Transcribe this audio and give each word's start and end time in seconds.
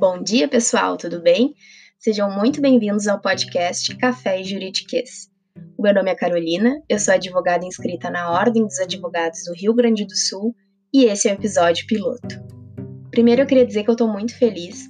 Bom 0.00 0.22
dia, 0.22 0.46
pessoal, 0.46 0.96
tudo 0.96 1.20
bem? 1.20 1.56
Sejam 1.98 2.30
muito 2.30 2.60
bem-vindos 2.60 3.08
ao 3.08 3.20
podcast 3.20 3.96
Café 3.96 4.40
e 4.40 4.44
Juridiquês. 4.44 5.28
O 5.76 5.82
meu 5.82 5.92
nome 5.92 6.08
é 6.08 6.14
Carolina, 6.14 6.80
eu 6.88 7.00
sou 7.00 7.14
advogada 7.14 7.66
inscrita 7.66 8.08
na 8.08 8.30
Ordem 8.30 8.64
dos 8.64 8.78
Advogados 8.78 9.42
do 9.44 9.54
Rio 9.54 9.74
Grande 9.74 10.06
do 10.06 10.14
Sul 10.14 10.54
e 10.94 11.06
esse 11.06 11.28
é 11.28 11.32
o 11.32 11.34
episódio 11.34 11.84
piloto. 11.88 12.40
Primeiro, 13.10 13.42
eu 13.42 13.46
queria 13.46 13.66
dizer 13.66 13.82
que 13.82 13.90
eu 13.90 13.94
estou 13.94 14.06
muito 14.06 14.38
feliz. 14.38 14.88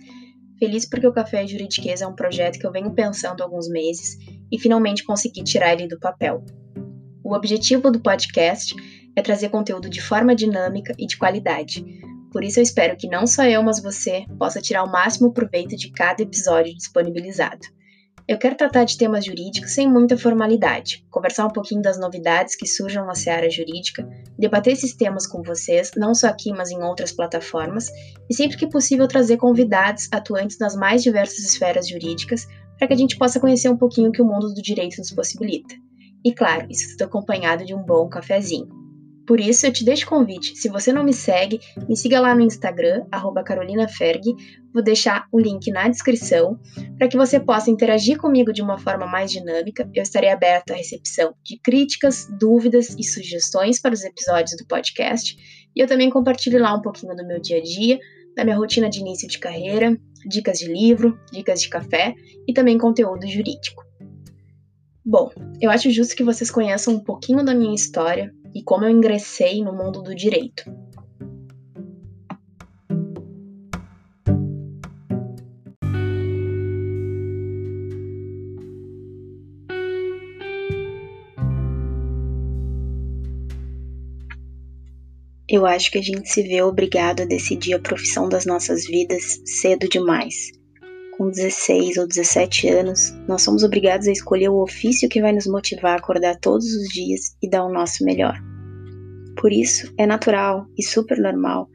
Feliz 0.59 0.87
porque 0.87 1.07
o 1.07 1.13
Café 1.13 1.43
e 1.43 1.49
Juridiquês 1.49 2.03
é 2.03 2.07
um 2.07 2.15
projeto 2.15 2.59
que 2.59 2.67
eu 2.67 2.73
venho 2.73 2.93
pensando 2.93 3.41
há 3.41 3.45
alguns 3.45 3.67
meses 3.67 4.19
e 4.53 4.59
finalmente 4.59 5.05
consegui 5.05 5.43
tirar 5.43 5.73
ele 5.73 5.89
do 5.89 5.99
papel. 5.99 6.45
O 7.25 7.35
objetivo 7.35 7.91
do 7.91 8.03
podcast 8.03 8.75
é 9.17 9.23
trazer 9.23 9.49
conteúdo 9.49 9.89
de 9.89 10.03
forma 10.03 10.35
dinâmica 10.35 10.93
e 10.99 11.07
de 11.07 11.17
qualidade, 11.17 11.83
por 12.33 12.45
isso 12.45 12.59
eu 12.59 12.63
espero 12.63 12.97
que 12.97 13.09
não 13.09 13.27
só 13.27 13.45
eu, 13.45 13.63
mas 13.63 13.83
você 13.83 14.25
possa 14.39 14.61
tirar 14.61 14.85
o 14.85 14.91
máximo 14.91 15.33
proveito 15.33 15.77
de 15.77 15.91
cada 15.91 16.23
episódio 16.23 16.75
disponibilizado. 16.75 17.67
Eu 18.29 18.37
quero 18.37 18.57
tratar 18.57 18.85
de 18.85 18.99
temas 18.99 19.25
jurídicos 19.25 19.73
sem 19.73 19.91
muita 19.91 20.19
formalidade, 20.19 21.03
conversar 21.11 21.47
um 21.47 21.51
pouquinho 21.51 21.81
das 21.81 21.99
novidades 21.99 22.55
que 22.55 22.67
surjam 22.67 23.07
na 23.07 23.15
seara 23.15 23.49
jurídica, 23.49 24.07
debater 24.39 24.75
esses 24.75 24.95
temas 24.95 25.27
com 25.27 25.43
vocês, 25.43 25.93
não 25.97 26.15
só 26.15 26.29
aqui, 26.29 26.53
mas 26.53 26.71
em 26.71 26.83
outras 26.83 27.11
plataformas, 27.11 27.89
e 28.29 28.35
sempre 28.35 28.59
que 28.59 28.67
possível 28.67 29.09
trazer 29.09 29.39
convidados 29.39 30.09
atuantes 30.13 30.59
nas 30.59 30.77
mais 30.77 31.03
diversas 31.03 31.39
esferas 31.39 31.89
jurídicas 31.89 32.47
para 32.77 32.89
que 32.89 32.93
a 32.93 32.99
gente 32.99 33.17
possa 33.17 33.41
conhecer 33.41 33.71
um 33.71 33.79
pouquinho 33.79 34.11
o 34.11 34.13
que 34.13 34.21
o 34.21 34.27
mundo 34.27 34.53
do 34.53 34.61
direito 34.61 34.99
nos 34.99 35.11
possibilita. 35.11 35.75
E 36.23 36.31
claro, 36.35 36.67
isso 36.69 36.91
tudo 36.91 37.05
acompanhado 37.05 37.65
de 37.65 37.75
um 37.75 37.83
bom 37.83 38.11
cafezinho. 38.11 38.78
Por 39.29 39.41
isso, 39.41 39.67
eu 39.67 39.73
te 39.73 39.85
deixo 39.85 40.07
o 40.07 40.09
convite. 40.09 40.57
Se 40.57 40.71
você 40.71 40.91
não 40.91 41.05
me 41.05 41.13
segue, 41.13 41.61
me 41.87 41.95
siga 41.95 42.19
lá 42.19 42.35
no 42.35 42.41
Instagram, 42.41 43.05
carolinaferg. 43.45 44.23
Vou 44.73 44.83
deixar 44.83 45.27
o 45.31 45.39
link 45.39 45.71
na 45.71 45.87
descrição 45.87 46.59
para 46.97 47.09
que 47.09 47.17
você 47.17 47.39
possa 47.39 47.71
interagir 47.71 48.17
comigo 48.17 48.55
de 48.55 48.63
uma 48.63 48.79
forma 48.79 49.07
mais 49.07 49.31
dinâmica. 49.31 49.87
Eu 49.95 50.03
estarei 50.03 50.31
aberta 50.31 50.73
à 50.73 50.77
recepção 50.77 51.35
de 51.45 51.61
críticas, 51.61 52.27
dúvidas 52.41 52.97
e 52.99 53.05
sugestões 53.05 53.79
para 53.79 53.93
os 53.93 54.03
episódios 54.03 54.57
do 54.57 54.67
podcast. 54.67 55.37
E 55.77 55.79
eu 55.79 55.87
também 55.87 56.09
compartilho 56.09 56.59
lá 56.59 56.75
um 56.75 56.81
pouquinho 56.81 57.15
do 57.15 57.27
meu 57.27 57.39
dia 57.39 57.59
a 57.59 57.63
dia, 57.63 57.99
da 58.35 58.45
minha 58.45 58.57
rotina 58.57 58.89
de 58.89 59.01
início 59.01 59.29
de 59.29 59.39
carreira, 59.39 59.95
dicas 60.27 60.59
de 60.59 60.73
livro, 60.73 61.21
dicas 61.31 61.61
de 61.61 61.69
café 61.69 62.15
e 62.49 62.55
também 62.55 62.79
conteúdo 62.79 63.29
jurídico. 63.29 63.85
Bom, 65.05 65.31
eu 65.59 65.71
acho 65.71 65.91
justo 65.91 66.15
que 66.15 66.23
vocês 66.23 66.51
conheçam 66.51 66.95
um 66.95 67.01
pouquinho 67.01 67.43
da 67.43 67.55
minha 67.55 67.75
história 67.75 68.31
e 68.55 68.63
como 68.63 68.85
eu 68.85 68.91
ingressei 68.91 69.63
no 69.63 69.73
mundo 69.73 70.03
do 70.03 70.15
direito. 70.15 70.65
Eu 85.51 85.65
acho 85.65 85.91
que 85.91 85.99
a 85.99 86.03
gente 86.03 86.29
se 86.29 86.43
vê 86.43 86.63
obrigado 86.63 87.23
a 87.23 87.25
decidir 87.25 87.73
a 87.73 87.81
profissão 87.81 88.29
das 88.29 88.45
nossas 88.45 88.85
vidas 88.87 89.41
cedo 89.47 89.89
demais 89.89 90.58
com 91.19 91.29
16 91.29 91.99
ou 91.99 92.07
17 92.07 92.69
anos, 92.69 93.13
nós 93.27 93.43
somos 93.43 93.65
obrigados 93.65 94.07
a 94.07 94.13
escolher 94.13 94.49
o 94.49 94.63
ofício 94.63 95.09
que 95.09 95.21
vai 95.21 95.33
nos 95.33 95.49
motivar 95.49 95.95
a 95.95 95.97
acordar 95.97 96.39
todos 96.39 96.67
os 96.67 96.89
dias 96.95 97.37
e 97.43 97.51
dar 97.51 97.65
o 97.65 97.73
nosso 97.73 98.05
melhor. 98.05 98.39
Por 99.37 99.53
isso, 99.53 99.93
é 99.99 100.07
natural 100.07 100.65
e 100.79 100.83
super 100.83 101.19
normal 101.19 101.69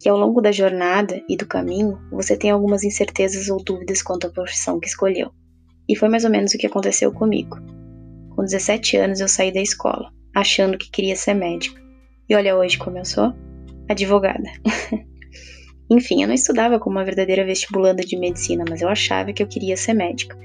que 0.00 0.08
ao 0.08 0.16
longo 0.16 0.40
da 0.40 0.50
jornada 0.50 1.22
e 1.28 1.36
do 1.36 1.46
caminho 1.46 1.98
você 2.10 2.34
tenha 2.36 2.54
algumas 2.54 2.82
incertezas 2.82 3.50
ou 3.50 3.62
dúvidas 3.62 4.02
quanto 4.02 4.26
à 4.26 4.30
profissão 4.30 4.80
que 4.80 4.88
escolheu. 4.88 5.30
E 5.86 5.94
foi 5.94 6.08
mais 6.08 6.24
ou 6.24 6.30
menos 6.30 6.54
o 6.54 6.58
que 6.58 6.66
aconteceu 6.66 7.12
comigo. 7.12 7.58
Com 8.34 8.42
17 8.42 8.96
anos 8.96 9.20
eu 9.20 9.28
saí 9.28 9.52
da 9.52 9.60
escola, 9.60 10.10
achando 10.34 10.78
que 10.78 10.90
queria 10.90 11.16
ser 11.16 11.34
médica. 11.34 11.78
E 12.28 12.34
olha 12.34 12.56
hoje 12.56 12.78
como 12.78 12.96
eu 12.96 13.04
sou? 13.04 13.34
Advogada. 13.88 14.48
Enfim, 15.90 16.22
eu 16.22 16.28
não 16.28 16.34
estudava 16.34 16.78
como 16.78 16.96
uma 16.96 17.04
verdadeira 17.04 17.44
vestibulanda 17.44 18.04
de 18.04 18.16
medicina, 18.16 18.64
mas 18.68 18.80
eu 18.80 18.88
achava 18.88 19.32
que 19.32 19.42
eu 19.42 19.46
queria 19.46 19.76
ser 19.76 19.92
médica. 19.92 20.38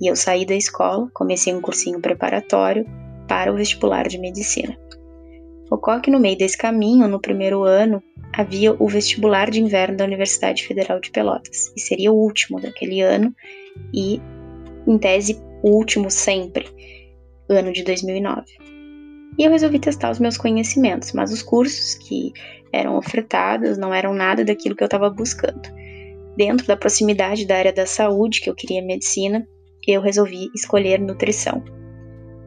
E 0.00 0.10
eu 0.10 0.16
saí 0.16 0.46
da 0.46 0.54
escola, 0.54 1.10
comecei 1.12 1.54
um 1.54 1.60
cursinho 1.60 2.00
preparatório 2.00 2.86
para 3.28 3.52
o 3.52 3.56
vestibular 3.56 4.08
de 4.08 4.18
medicina. 4.18 4.76
Ocorre 5.70 6.00
que 6.00 6.10
no 6.10 6.18
meio 6.18 6.38
desse 6.38 6.56
caminho, 6.56 7.06
no 7.06 7.20
primeiro 7.20 7.64
ano, 7.64 8.02
havia 8.32 8.74
o 8.78 8.88
vestibular 8.88 9.50
de 9.50 9.60
inverno 9.60 9.96
da 9.96 10.04
Universidade 10.04 10.66
Federal 10.66 10.98
de 11.00 11.10
Pelotas, 11.10 11.70
e 11.76 11.80
seria 11.80 12.10
o 12.10 12.16
último 12.16 12.58
daquele 12.58 13.02
ano 13.02 13.34
e, 13.92 14.20
em 14.86 14.96
tese, 14.96 15.38
o 15.62 15.70
último 15.70 16.10
sempre, 16.10 16.66
ano 17.50 17.72
de 17.72 17.82
2009. 17.84 18.46
E 19.38 19.44
eu 19.44 19.50
resolvi 19.50 19.78
testar 19.78 20.10
os 20.10 20.18
meus 20.18 20.36
conhecimentos, 20.36 21.12
mas 21.12 21.32
os 21.32 21.42
cursos 21.42 21.94
que 21.94 22.32
eram 22.72 22.96
ofertadas 22.96 23.78
não 23.78 23.92
eram 23.92 24.12
nada 24.12 24.44
daquilo 24.44 24.76
que 24.76 24.82
eu 24.82 24.86
estava 24.86 25.10
buscando. 25.10 25.68
Dentro 26.36 26.66
da 26.66 26.76
proximidade 26.76 27.46
da 27.46 27.56
área 27.56 27.72
da 27.72 27.86
saúde, 27.86 28.40
que 28.40 28.48
eu 28.48 28.54
queria 28.54 28.82
medicina, 28.82 29.46
eu 29.86 30.00
resolvi 30.00 30.50
escolher 30.54 31.00
nutrição. 31.00 31.64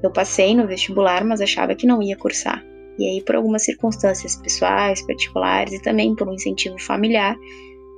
Eu 0.04 0.12
passei 0.12 0.56
no 0.56 0.68
vestibular, 0.68 1.24
mas 1.24 1.42
achava 1.42 1.76
que 1.76 1.88
não 1.88 2.02
ia 2.02 2.16
cursar. 2.16 2.64
E 2.98 3.06
aí, 3.06 3.22
por 3.22 3.36
algumas 3.36 3.64
circunstâncias 3.64 4.36
pessoais, 4.36 5.06
particulares 5.06 5.74
e 5.74 5.82
também 5.82 6.16
por 6.16 6.28
um 6.28 6.34
incentivo 6.34 6.80
familiar, 6.80 7.36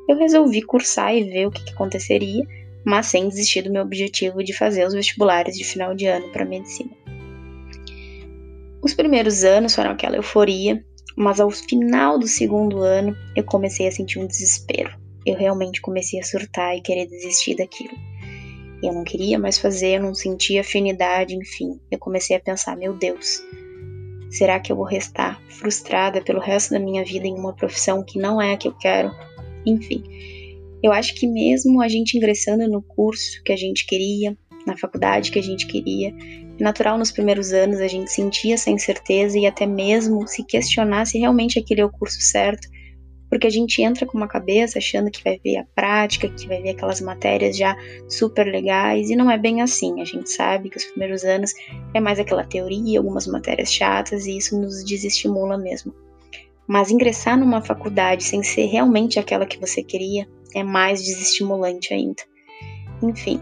eu 0.07 0.17
resolvi 0.17 0.61
cursar 0.61 1.15
e 1.15 1.23
ver 1.23 1.47
o 1.47 1.51
que, 1.51 1.63
que 1.63 1.73
aconteceria, 1.73 2.45
mas 2.85 3.07
sem 3.07 3.27
desistir 3.27 3.61
do 3.63 3.71
meu 3.71 3.81
objetivo 3.81 4.43
de 4.43 4.53
fazer 4.53 4.85
os 4.85 4.93
vestibulares 4.93 5.57
de 5.57 5.63
final 5.63 5.95
de 5.95 6.05
ano 6.05 6.29
para 6.29 6.45
medicina. 6.45 6.91
Os 8.81 8.93
primeiros 8.93 9.43
anos 9.45 9.73
foram 9.73 9.91
aquela 9.91 10.17
euforia, 10.17 10.83
mas 11.15 11.39
ao 11.39 11.49
final 11.51 12.17
do 12.17 12.27
segundo 12.27 12.79
ano, 12.79 13.15
eu 13.35 13.43
comecei 13.43 13.87
a 13.87 13.91
sentir 13.91 14.19
um 14.19 14.27
desespero. 14.27 14.91
Eu 15.25 15.35
realmente 15.35 15.81
comecei 15.81 16.19
a 16.19 16.23
surtar 16.23 16.75
e 16.75 16.81
querer 16.81 17.07
desistir 17.07 17.55
daquilo. 17.55 17.95
Eu 18.81 18.93
não 18.93 19.03
queria 19.03 19.39
mais 19.39 19.57
fazer, 19.57 19.99
não 19.99 20.13
sentia 20.13 20.61
afinidade, 20.61 21.35
enfim. 21.35 21.79
Eu 21.89 21.97
comecei 21.97 22.35
a 22.35 22.39
pensar: 22.39 22.75
meu 22.75 22.93
Deus, 22.93 23.41
será 24.29 24.59
que 24.59 24.71
eu 24.71 24.75
vou 24.75 24.85
restar 24.85 25.41
frustrada 25.47 26.21
pelo 26.21 26.41
resto 26.41 26.71
da 26.71 26.79
minha 26.79 27.05
vida 27.05 27.25
em 27.25 27.35
uma 27.35 27.55
profissão 27.55 28.03
que 28.03 28.19
não 28.19 28.41
é 28.41 28.53
a 28.53 28.57
que 28.57 28.67
eu 28.67 28.73
quero? 28.73 29.09
Enfim, 29.65 30.03
eu 30.83 30.91
acho 30.91 31.15
que 31.15 31.25
mesmo 31.25 31.81
a 31.81 31.87
gente 31.87 32.17
ingressando 32.17 32.67
no 32.67 32.81
curso 32.81 33.41
que 33.45 33.53
a 33.53 33.55
gente 33.55 33.85
queria, 33.85 34.37
na 34.67 34.77
faculdade 34.77 35.31
que 35.31 35.39
a 35.39 35.43
gente 35.43 35.65
queria. 35.65 36.13
Natural 36.59 36.97
nos 36.97 37.11
primeiros 37.11 37.51
anos 37.51 37.79
a 37.79 37.87
gente 37.87 38.11
sentir 38.11 38.53
essa 38.53 38.69
incerteza 38.69 39.37
e 39.39 39.45
até 39.47 39.65
mesmo 39.65 40.27
se 40.27 40.43
questionar 40.43 41.05
se 41.05 41.17
realmente 41.17 41.59
aquele 41.59 41.81
é 41.81 41.85
o 41.85 41.91
curso 41.91 42.21
certo, 42.21 42.67
porque 43.33 43.47
a 43.47 43.49
gente 43.49 43.81
entra 43.81 44.05
com 44.05 44.15
uma 44.15 44.27
cabeça 44.27 44.77
achando 44.77 45.09
que 45.09 45.23
vai 45.23 45.39
ver 45.43 45.57
a 45.57 45.65
prática, 45.73 46.29
que 46.29 46.47
vai 46.47 46.61
ver 46.61 46.69
aquelas 46.69 47.01
matérias 47.01 47.57
já 47.57 47.75
super 48.07 48.45
legais, 48.45 49.09
e 49.09 49.15
não 49.15 49.31
é 49.31 49.39
bem 49.39 49.59
assim. 49.59 49.99
A 49.99 50.05
gente 50.05 50.29
sabe 50.29 50.69
que 50.69 50.77
os 50.77 50.85
primeiros 50.85 51.23
anos 51.23 51.51
é 51.95 51.99
mais 51.99 52.19
aquela 52.19 52.43
teoria, 52.43 52.99
algumas 52.99 53.25
matérias 53.25 53.73
chatas, 53.73 54.27
e 54.27 54.37
isso 54.37 54.61
nos 54.61 54.83
desestimula 54.85 55.57
mesmo. 55.57 55.91
Mas 56.67 56.91
ingressar 56.91 57.35
numa 57.35 57.63
faculdade 57.63 58.23
sem 58.23 58.43
ser 58.43 58.67
realmente 58.67 59.17
aquela 59.17 59.47
que 59.47 59.59
você 59.59 59.81
queria 59.81 60.27
é 60.53 60.61
mais 60.61 61.03
desestimulante 61.03 61.91
ainda. 61.91 62.21
Enfim, 63.01 63.41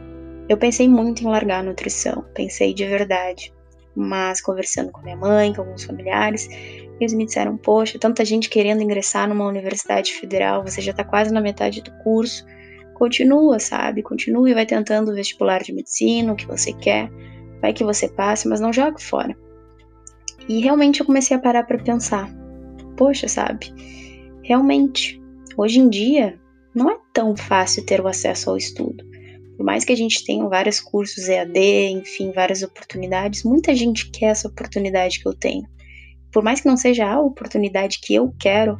eu 0.51 0.57
pensei 0.57 0.85
muito 0.89 1.23
em 1.23 1.27
largar 1.27 1.59
a 1.59 1.63
nutrição, 1.63 2.25
pensei 2.33 2.73
de 2.73 2.85
verdade. 2.85 3.53
Mas 3.95 4.41
conversando 4.41 4.91
com 4.91 5.01
minha 5.01 5.15
mãe, 5.15 5.53
com 5.53 5.61
alguns 5.61 5.83
familiares, 5.85 6.49
eles 6.99 7.13
me 7.13 7.25
disseram: 7.25 7.55
Poxa, 7.55 7.97
tanta 7.97 8.25
gente 8.25 8.49
querendo 8.49 8.81
ingressar 8.81 9.29
numa 9.29 9.47
universidade 9.47 10.11
federal, 10.13 10.61
você 10.61 10.81
já 10.81 10.91
está 10.91 11.05
quase 11.05 11.33
na 11.33 11.39
metade 11.39 11.81
do 11.81 11.91
curso. 12.03 12.45
Continua, 12.95 13.59
sabe? 13.59 14.03
Continue 14.03 14.51
e 14.51 14.53
vai 14.53 14.65
tentando 14.65 15.11
o 15.11 15.15
vestibular 15.15 15.63
de 15.63 15.73
medicina, 15.73 16.33
o 16.33 16.35
que 16.35 16.45
você 16.45 16.73
quer. 16.73 17.09
Vai 17.61 17.71
que 17.71 17.83
você 17.83 18.09
passe, 18.09 18.47
mas 18.47 18.59
não 18.59 18.73
jogue 18.73 19.01
fora. 19.01 19.35
E 20.49 20.59
realmente 20.59 20.99
eu 20.99 21.05
comecei 21.05 21.35
a 21.35 21.39
parar 21.39 21.63
para 21.63 21.77
pensar: 21.77 22.29
Poxa, 22.97 23.29
sabe? 23.29 23.73
Realmente, 24.43 25.21
hoje 25.57 25.79
em 25.79 25.89
dia, 25.89 26.37
não 26.75 26.89
é 26.91 26.97
tão 27.13 27.37
fácil 27.37 27.85
ter 27.85 28.01
o 28.01 28.07
acesso 28.07 28.49
ao 28.49 28.57
estudo. 28.57 29.10
Por 29.61 29.65
mais 29.65 29.85
que 29.85 29.93
a 29.93 29.95
gente 29.95 30.25
tenha 30.25 30.43
vários 30.47 30.79
cursos 30.79 31.29
EAD, 31.29 31.59
enfim, 31.91 32.31
várias 32.31 32.63
oportunidades, 32.63 33.43
muita 33.43 33.75
gente 33.75 34.09
quer 34.09 34.31
essa 34.31 34.47
oportunidade 34.47 35.19
que 35.19 35.27
eu 35.27 35.35
tenho. 35.35 35.67
Por 36.31 36.43
mais 36.43 36.61
que 36.61 36.67
não 36.67 36.75
seja 36.75 37.05
a 37.05 37.21
oportunidade 37.21 37.99
que 38.01 38.15
eu 38.15 38.33
quero, 38.39 38.75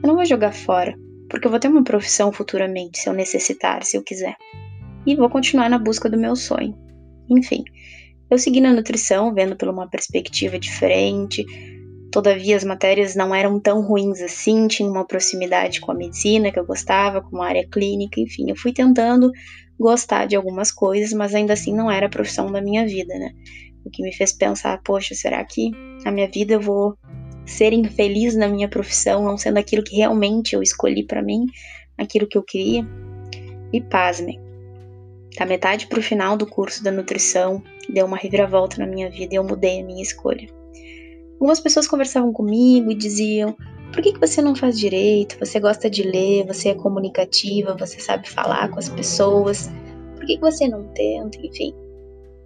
eu 0.00 0.06
não 0.06 0.14
vou 0.14 0.24
jogar 0.24 0.52
fora, 0.52 0.96
porque 1.28 1.48
eu 1.48 1.50
vou 1.50 1.58
ter 1.58 1.66
uma 1.66 1.82
profissão 1.82 2.32
futuramente, 2.32 3.00
se 3.00 3.08
eu 3.08 3.12
necessitar, 3.12 3.82
se 3.82 3.96
eu 3.96 4.04
quiser. 4.04 4.36
E 5.04 5.16
vou 5.16 5.28
continuar 5.28 5.68
na 5.68 5.80
busca 5.80 6.08
do 6.08 6.16
meu 6.16 6.36
sonho. 6.36 6.78
Enfim, 7.28 7.64
eu 8.30 8.38
segui 8.38 8.60
na 8.60 8.72
nutrição, 8.72 9.34
vendo 9.34 9.56
por 9.56 9.66
uma 9.66 9.90
perspectiva 9.90 10.60
diferente, 10.60 11.44
Todavia, 12.10 12.56
as 12.56 12.64
matérias 12.64 13.14
não 13.14 13.32
eram 13.32 13.60
tão 13.60 13.82
ruins 13.82 14.20
assim, 14.20 14.66
tinha 14.66 14.88
uma 14.88 15.06
proximidade 15.06 15.80
com 15.80 15.92
a 15.92 15.94
medicina 15.94 16.50
que 16.50 16.58
eu 16.58 16.66
gostava, 16.66 17.20
com 17.20 17.40
a 17.40 17.46
área 17.46 17.66
clínica, 17.68 18.20
enfim, 18.20 18.50
eu 18.50 18.56
fui 18.56 18.72
tentando 18.72 19.30
gostar 19.78 20.26
de 20.26 20.34
algumas 20.34 20.72
coisas, 20.72 21.12
mas 21.12 21.34
ainda 21.34 21.52
assim 21.52 21.74
não 21.74 21.90
era 21.90 22.06
a 22.06 22.10
profissão 22.10 22.50
da 22.50 22.60
minha 22.60 22.84
vida, 22.84 23.14
né? 23.14 23.30
O 23.84 23.90
que 23.90 24.02
me 24.02 24.12
fez 24.12 24.32
pensar, 24.32 24.80
poxa, 24.82 25.14
será 25.14 25.42
que 25.44 25.70
a 26.04 26.10
minha 26.10 26.28
vida 26.28 26.54
eu 26.54 26.60
vou 26.60 26.98
ser 27.46 27.72
infeliz 27.72 28.36
na 28.36 28.48
minha 28.48 28.68
profissão, 28.68 29.24
não 29.24 29.38
sendo 29.38 29.58
aquilo 29.58 29.82
que 29.82 29.96
realmente 29.96 30.54
eu 30.54 30.62
escolhi 30.62 31.06
para 31.06 31.22
mim, 31.22 31.46
aquilo 31.96 32.26
que 32.26 32.36
eu 32.36 32.42
queria? 32.42 32.86
E 33.72 33.80
pasmem, 33.80 34.38
da 35.38 35.46
metade 35.46 35.86
para 35.86 36.00
o 36.00 36.02
final 36.02 36.36
do 36.36 36.46
curso 36.46 36.82
da 36.82 36.90
nutrição, 36.90 37.62
deu 37.88 38.04
uma 38.04 38.16
reviravolta 38.16 38.78
na 38.78 38.86
minha 38.86 39.08
vida 39.08 39.34
e 39.34 39.36
eu 39.36 39.44
mudei 39.44 39.80
a 39.80 39.84
minha 39.84 40.02
escolha. 40.02 40.59
Algumas 41.40 41.58
pessoas 41.58 41.88
conversavam 41.88 42.32
comigo 42.32 42.90
e 42.90 42.94
diziam: 42.94 43.56
por 43.92 44.02
que, 44.02 44.12
que 44.12 44.20
você 44.20 44.42
não 44.42 44.54
faz 44.54 44.78
direito? 44.78 45.38
Você 45.38 45.58
gosta 45.58 45.88
de 45.88 46.02
ler, 46.02 46.46
você 46.46 46.68
é 46.68 46.74
comunicativa, 46.74 47.74
você 47.78 47.98
sabe 47.98 48.28
falar 48.28 48.68
com 48.68 48.78
as 48.78 48.90
pessoas, 48.90 49.70
por 50.16 50.26
que, 50.26 50.34
que 50.34 50.40
você 50.40 50.68
não 50.68 50.86
tenta? 50.88 51.38
Enfim. 51.42 51.74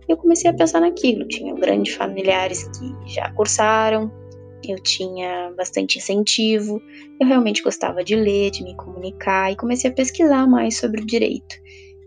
Eu 0.09 0.17
comecei 0.17 0.49
a 0.51 0.55
pensar 0.55 0.81
naquilo. 0.81 1.27
Tinha 1.27 1.55
grandes 1.55 1.95
familiares 1.95 2.69
que 2.69 3.13
já 3.13 3.33
cursaram, 3.33 4.13
eu 4.65 4.81
tinha 4.81 5.53
bastante 5.57 5.99
incentivo, 5.99 6.81
eu 7.21 7.27
realmente 7.27 7.63
gostava 7.63 8.05
de 8.05 8.15
ler, 8.15 8.51
de 8.51 8.63
me 8.63 8.77
comunicar 8.77 9.51
e 9.51 9.57
comecei 9.57 9.91
a 9.91 9.95
pesquisar 9.95 10.47
mais 10.47 10.79
sobre 10.79 11.03
o 11.03 11.07
direito. 11.07 11.57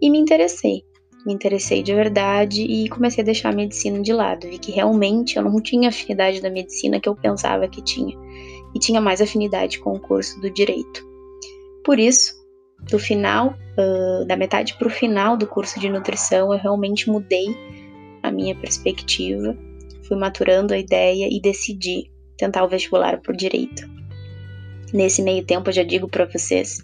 E 0.01 0.09
me 0.09 0.19
interessei. 0.19 0.86
Me 1.27 1.33
interessei 1.33 1.83
de 1.83 1.93
verdade 1.93 2.61
e 2.61 2.87
comecei 2.87 3.21
a 3.21 3.25
deixar 3.25 3.49
a 3.49 3.55
medicina 3.55 4.01
de 4.01 4.13
lado. 4.13 4.47
Vi 4.47 4.57
que 4.57 4.71
realmente 4.71 5.35
eu 5.35 5.43
não 5.43 5.61
tinha 5.61 5.89
afinidade 5.89 6.41
da 6.41 6.49
medicina 6.49 7.01
que 7.01 7.09
eu 7.09 7.17
pensava 7.17 7.67
que 7.67 7.81
tinha, 7.83 8.17
e 8.73 8.79
tinha 8.79 9.01
mais 9.01 9.19
afinidade 9.19 9.77
com 9.79 9.91
o 9.91 9.99
curso 9.99 10.39
do 10.39 10.49
direito. 10.49 11.05
Por 11.83 11.99
isso, 11.99 12.33
do 12.89 12.97
final, 12.97 13.57
uh, 13.77 14.25
da 14.25 14.37
metade 14.37 14.75
para 14.75 14.87
o 14.87 14.89
final 14.89 15.35
do 15.35 15.45
curso 15.45 15.77
de 15.81 15.89
nutrição, 15.89 16.53
eu 16.53 16.59
realmente 16.59 17.09
mudei 17.09 17.47
a 18.23 18.31
minha 18.31 18.55
perspectiva, 18.55 19.53
fui 20.03 20.15
maturando 20.15 20.73
a 20.73 20.77
ideia 20.77 21.27
e 21.29 21.41
decidi 21.41 22.09
tentar 22.37 22.63
o 22.63 22.69
vestibular 22.69 23.19
por 23.19 23.35
direito. 23.35 23.85
Nesse 24.93 25.21
meio 25.21 25.45
tempo, 25.45 25.67
eu 25.67 25.73
já 25.73 25.83
digo 25.83 26.07
para 26.07 26.23
vocês 26.23 26.81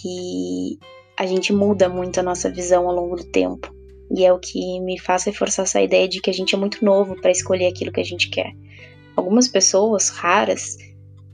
que 0.00 0.78
a 1.20 1.26
gente 1.26 1.52
muda 1.52 1.86
muito 1.86 2.18
a 2.18 2.22
nossa 2.22 2.48
visão 2.48 2.88
ao 2.88 2.94
longo 2.94 3.14
do 3.14 3.24
tempo. 3.24 3.70
E 4.10 4.24
é 4.24 4.32
o 4.32 4.38
que 4.38 4.80
me 4.80 4.98
faz 4.98 5.24
reforçar 5.24 5.64
essa 5.64 5.82
ideia 5.82 6.08
de 6.08 6.18
que 6.18 6.30
a 6.30 6.32
gente 6.32 6.54
é 6.54 6.58
muito 6.58 6.82
novo 6.82 7.14
para 7.20 7.30
escolher 7.30 7.66
aquilo 7.66 7.92
que 7.92 8.00
a 8.00 8.04
gente 8.04 8.30
quer. 8.30 8.54
Algumas 9.14 9.46
pessoas 9.46 10.08
raras 10.08 10.78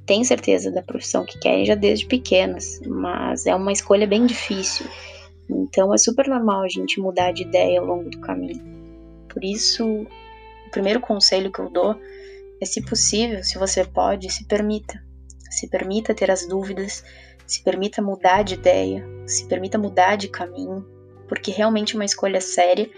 têm 0.04 0.24
certeza 0.24 0.72
da 0.72 0.82
profissão 0.82 1.24
que 1.24 1.38
querem 1.38 1.64
já 1.64 1.76
desde 1.76 2.04
pequenas, 2.04 2.80
mas 2.84 3.46
é 3.46 3.54
uma 3.54 3.70
escolha 3.70 4.08
bem 4.08 4.26
difícil. 4.26 4.86
Então 5.48 5.94
é 5.94 5.98
super 5.98 6.26
normal 6.26 6.62
a 6.62 6.68
gente 6.68 6.98
mudar 6.98 7.30
de 7.30 7.42
ideia 7.42 7.78
ao 7.78 7.86
longo 7.86 8.10
do 8.10 8.18
caminho. 8.18 8.64
Por 9.32 9.44
isso, 9.44 9.86
o 9.86 10.70
primeiro 10.72 10.98
conselho 10.98 11.52
que 11.52 11.60
eu 11.60 11.70
dou 11.70 11.94
é, 12.60 12.66
se 12.66 12.82
possível, 12.82 13.44
se 13.44 13.56
você 13.56 13.84
pode, 13.84 14.32
se 14.32 14.48
permita. 14.48 15.00
Se 15.48 15.70
permita 15.70 16.12
ter 16.12 16.28
as 16.28 16.44
dúvidas, 16.48 17.04
se 17.46 17.62
permita 17.62 18.02
mudar 18.02 18.42
de 18.42 18.54
ideia, 18.54 19.06
se 19.26 19.46
permita 19.46 19.78
mudar 19.78 20.16
de 20.16 20.28
caminho, 20.28 20.84
porque 21.28 21.50
realmente 21.50 21.94
é 21.94 21.98
uma 21.98 22.04
escolha 22.04 22.40
séria 22.40 22.90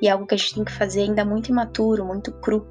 e 0.00 0.08
é 0.08 0.10
algo 0.10 0.26
que 0.26 0.34
a 0.34 0.38
gente 0.38 0.54
tem 0.54 0.64
que 0.64 0.72
fazer 0.72 1.02
ainda 1.02 1.24
muito 1.24 1.50
imaturo, 1.50 2.04
muito 2.04 2.32
cru. 2.32 2.66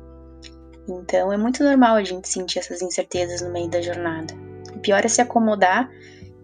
Então 0.87 1.31
é 1.33 1.37
muito 1.37 1.63
normal 1.63 1.95
a 1.95 2.03
gente 2.03 2.27
sentir 2.27 2.59
essas 2.59 2.81
incertezas 2.81 3.41
no 3.41 3.51
meio 3.51 3.69
da 3.69 3.81
jornada. 3.81 4.33
O 4.75 4.79
pior 4.79 5.03
é 5.03 5.07
se 5.07 5.21
acomodar 5.21 5.89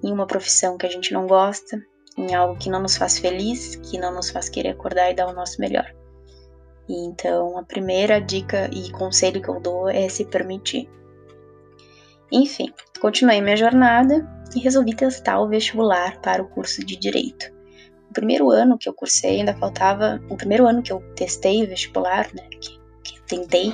em 0.03 0.11
uma 0.11 0.25
profissão 0.25 0.77
que 0.77 0.85
a 0.85 0.89
gente 0.89 1.13
não 1.13 1.27
gosta, 1.27 1.81
em 2.17 2.33
algo 2.33 2.57
que 2.57 2.69
não 2.69 2.81
nos 2.81 2.97
faz 2.97 3.17
feliz, 3.17 3.75
que 3.75 3.99
não 3.99 4.13
nos 4.13 4.29
faz 4.29 4.49
querer 4.49 4.69
acordar 4.69 5.11
e 5.11 5.15
dar 5.15 5.27
o 5.27 5.33
nosso 5.33 5.61
melhor. 5.61 5.93
E 6.89 7.05
então 7.05 7.57
a 7.57 7.63
primeira 7.63 8.19
dica 8.19 8.69
e 8.73 8.91
conselho 8.91 9.41
que 9.41 9.49
eu 9.49 9.59
dou 9.59 9.87
é 9.87 10.09
se 10.09 10.25
permitir. 10.25 10.89
Enfim, 12.31 12.73
continuei 12.99 13.41
minha 13.41 13.57
jornada 13.57 14.40
e 14.55 14.59
resolvi 14.59 14.95
testar 14.95 15.39
o 15.39 15.47
vestibular 15.47 16.19
para 16.21 16.41
o 16.41 16.47
curso 16.47 16.85
de 16.85 16.95
Direito. 16.97 17.51
O 18.09 18.13
primeiro 18.13 18.49
ano 18.49 18.77
que 18.77 18.89
eu 18.89 18.93
cursei 18.93 19.39
ainda 19.39 19.55
faltava, 19.55 20.21
o 20.29 20.35
primeiro 20.35 20.67
ano 20.67 20.83
que 20.83 20.91
eu 20.91 21.01
testei 21.15 21.63
o 21.63 21.67
vestibular, 21.67 22.27
né, 22.33 22.43
que, 22.59 22.79
que 23.03 23.21
tentei, 23.23 23.73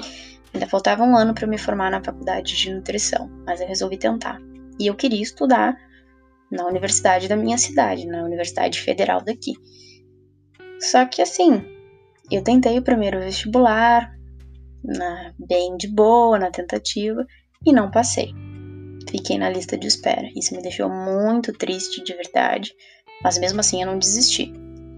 ainda 0.54 0.68
faltava 0.68 1.04
um 1.04 1.18
ano 1.18 1.34
para 1.34 1.48
me 1.48 1.58
formar 1.58 1.90
na 1.90 2.04
faculdade 2.04 2.56
de 2.56 2.74
nutrição, 2.74 3.30
mas 3.46 3.60
eu 3.60 3.68
resolvi 3.68 3.98
tentar. 3.98 4.40
E 4.80 4.86
eu 4.86 4.96
queria 4.96 5.22
estudar 5.22 5.76
na 6.52 6.68
universidade 6.68 7.28
da 7.28 7.36
minha 7.36 7.58
cidade, 7.58 8.06
na 8.06 8.24
Universidade 8.24 8.80
Federal 8.80 9.22
daqui. 9.22 9.54
Só 10.80 11.04
que 11.06 11.22
assim, 11.22 11.64
eu 12.32 12.44
tentei 12.44 12.78
o 12.78 12.84
primeiro 12.84 13.20
vestibular, 13.20 14.16
na, 14.84 15.34
bem 15.40 15.76
de 15.76 15.88
boa, 15.88 16.38
na 16.38 16.52
tentativa, 16.52 17.26
e 17.66 17.74
não 17.74 17.90
passei 17.90 18.32
fiquei 19.10 19.38
na 19.38 19.50
lista 19.50 19.78
de 19.78 19.88
espera. 19.88 20.30
Isso 20.36 20.56
me 20.56 20.62
deixou 20.62 20.90
muito 20.90 21.54
triste 21.54 22.04
de 22.04 22.14
verdade, 22.14 22.74
mas 23.24 23.38
mesmo 23.38 23.60
assim 23.60 23.82
eu 23.82 23.88
não 23.88 24.00
desisti. 24.00 24.54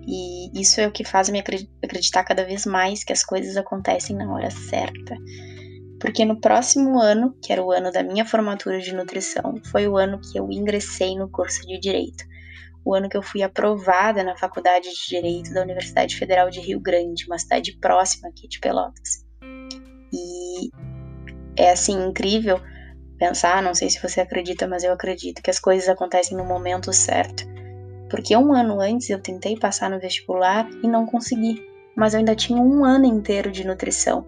E 0.08 0.60
isso 0.60 0.82
é 0.82 0.88
o 0.88 0.92
que 0.92 1.04
faz 1.04 1.30
me 1.30 1.40
acreditar 1.40 2.24
cada 2.24 2.44
vez 2.44 2.66
mais 2.66 3.04
que 3.04 3.14
as 3.14 3.24
coisas 3.24 3.56
acontecem 3.56 4.16
na 4.16 4.32
hora 4.34 4.50
certa. 4.50 5.16
Porque 6.00 6.26
no 6.26 6.40
próximo 6.40 7.00
ano, 7.00 7.36
que 7.44 7.52
era 7.52 7.64
o 7.64 7.72
ano 7.72 7.92
da 7.92 8.02
minha 8.02 8.26
formatura 8.26 8.80
de 8.80 8.96
nutrição, 8.96 9.56
foi 9.72 9.88
o 9.88 9.98
ano 9.98 10.20
que 10.20 10.40
eu 10.40 10.50
ingressei 10.50 11.16
no 11.16 11.30
curso 11.30 11.62
de 11.68 11.78
direito. 11.80 12.24
O 12.86 12.96
ano 12.96 13.10
que 13.10 13.18
eu 13.18 13.22
fui 13.22 13.44
aprovada 13.44 14.24
na 14.24 14.38
Faculdade 14.38 14.90
de 14.90 15.10
Direito 15.10 15.54
da 15.54 15.62
Universidade 15.62 16.16
Federal 16.16 16.50
de 16.50 16.62
Rio 16.62 16.80
Grande, 16.80 17.26
uma 17.28 17.38
cidade 17.38 17.78
próxima 17.80 18.30
aqui 18.30 18.48
de 18.48 18.60
Pelotas. 18.60 19.26
E 20.12 20.72
é 21.58 21.72
assim 21.72 22.02
incrível 22.08 22.60
pensar, 23.20 23.62
não 23.62 23.76
sei 23.76 23.90
se 23.90 24.02
você 24.02 24.22
acredita, 24.22 24.68
mas 24.68 24.84
eu 24.84 24.94
acredito 24.94 25.44
que 25.44 25.50
as 25.50 25.60
coisas 25.60 25.90
acontecem 25.90 26.36
no 26.38 26.46
momento 26.46 26.92
certo. 26.94 27.44
Porque 28.10 28.36
um 28.36 28.54
ano 28.54 28.82
antes 28.82 29.10
eu 29.10 29.22
tentei 29.22 29.60
passar 29.60 29.90
no 29.90 30.00
vestibular 30.00 30.68
e 30.82 30.88
não 30.88 31.06
consegui, 31.06 31.64
mas 31.96 32.14
eu 32.14 32.20
ainda 32.20 32.36
tinha 32.36 32.60
um 32.60 32.84
ano 32.84 33.06
inteiro 33.06 33.52
de 33.52 33.68
nutrição. 33.68 34.26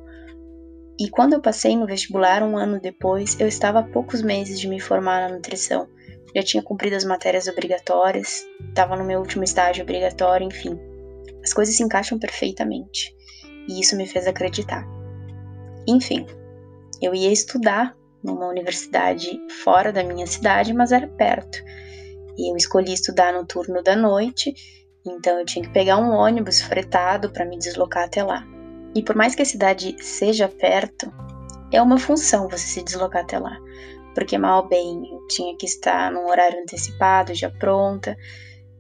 E 1.00 1.10
quando 1.10 1.34
eu 1.34 1.42
passei 1.42 1.76
no 1.76 1.88
vestibular, 1.88 2.44
um 2.44 2.56
ano 2.58 2.80
depois, 2.80 3.40
eu 3.40 3.48
estava 3.48 3.80
a 3.80 3.84
poucos 3.84 4.22
meses 4.22 4.60
de 4.60 4.68
me 4.68 4.80
formar 4.80 5.28
na 5.28 5.36
nutrição. 5.36 5.88
Já 6.36 6.44
tinha 6.44 6.62
cumprido 6.62 6.96
as 6.96 7.04
matérias 7.04 7.48
obrigatórias, 7.48 8.46
estava 8.70 8.96
no 8.96 9.04
meu 9.04 9.20
último 9.20 9.44
estágio 9.44 9.84
obrigatório, 9.84 10.46
enfim. 10.46 10.78
As 11.44 11.54
coisas 11.54 11.76
se 11.76 11.82
encaixam 11.82 12.20
perfeitamente. 12.20 13.16
E 13.68 13.80
isso 13.80 13.96
me 13.96 14.06
fez 14.06 14.28
acreditar. 14.28 14.86
Enfim, 15.88 16.28
eu 17.02 17.16
ia 17.16 17.32
estudar 17.32 17.98
numa 18.24 18.48
universidade 18.48 19.40
fora 19.64 19.92
da 19.92 20.04
minha 20.04 20.28
cidade, 20.28 20.74
mas 20.74 20.92
era 20.92 21.08
perto. 21.08 21.58
E 22.38 22.52
eu 22.52 22.56
escolhi 22.56 22.94
estudar 22.94 23.34
no 23.34 23.46
turno 23.46 23.84
da 23.84 23.96
noite, 23.96 24.54
então 25.06 25.40
eu 25.40 25.46
tinha 25.46 25.64
que 25.64 25.72
pegar 25.72 25.98
um 25.98 26.12
ônibus 26.12 26.62
fretado 26.62 27.32
para 27.32 27.46
me 27.46 27.58
deslocar 27.58 28.06
até 28.06 28.24
lá. 28.24 28.46
E 28.96 29.02
por 29.02 29.16
mais 29.16 29.36
que 29.36 29.42
a 29.42 29.46
cidade 29.46 29.96
seja 30.04 30.48
perto, 30.48 31.12
é 31.72 31.82
uma 31.82 31.98
função 31.98 32.50
você 32.50 32.66
se 32.68 32.84
deslocar 32.84 33.24
até 33.24 33.40
lá, 33.40 33.58
porque 34.14 34.38
mal 34.38 34.68
bem 34.68 35.10
eu 35.10 35.28
tinha 35.28 35.56
que 35.58 35.66
estar 35.66 36.12
num 36.12 36.28
horário 36.28 36.62
antecipado, 36.62 37.34
já 37.34 37.50
pronta. 37.50 38.16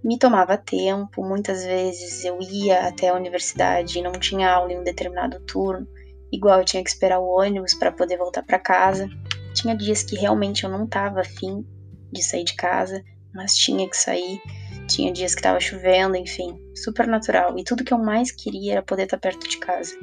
Me 0.03 0.17
tomava 0.17 0.57
tempo, 0.57 1.23
muitas 1.23 1.63
vezes 1.63 2.25
eu 2.25 2.39
ia 2.41 2.87
até 2.87 3.09
a 3.09 3.15
universidade 3.15 3.99
e 3.99 4.01
não 4.01 4.11
tinha 4.13 4.51
aula 4.51 4.73
em 4.73 4.79
um 4.79 4.83
determinado 4.83 5.39
turno, 5.41 5.87
igual 6.31 6.59
eu 6.59 6.65
tinha 6.65 6.83
que 6.83 6.89
esperar 6.89 7.19
o 7.19 7.39
ônibus 7.39 7.73
para 7.75 7.91
poder 7.91 8.17
voltar 8.17 8.43
para 8.43 8.59
casa. 8.59 9.07
Tinha 9.53 9.75
dias 9.75 10.03
que 10.03 10.15
realmente 10.15 10.63
eu 10.63 10.69
não 10.69 10.87
tava 10.87 11.21
afim 11.21 11.65
de 12.11 12.23
sair 12.23 12.43
de 12.43 12.55
casa, 12.55 13.03
mas 13.33 13.55
tinha 13.55 13.87
que 13.89 13.97
sair. 13.97 14.41
Tinha 14.87 15.11
dias 15.11 15.35
que 15.35 15.41
tava 15.41 15.59
chovendo, 15.59 16.15
enfim, 16.15 16.57
super 16.75 17.07
natural. 17.07 17.57
E 17.57 17.63
tudo 17.63 17.83
que 17.83 17.93
eu 17.93 17.97
mais 17.97 18.31
queria 18.31 18.73
era 18.73 18.81
poder 18.81 19.03
estar 19.03 19.17
perto 19.17 19.47
de 19.47 19.57
casa. 19.57 19.93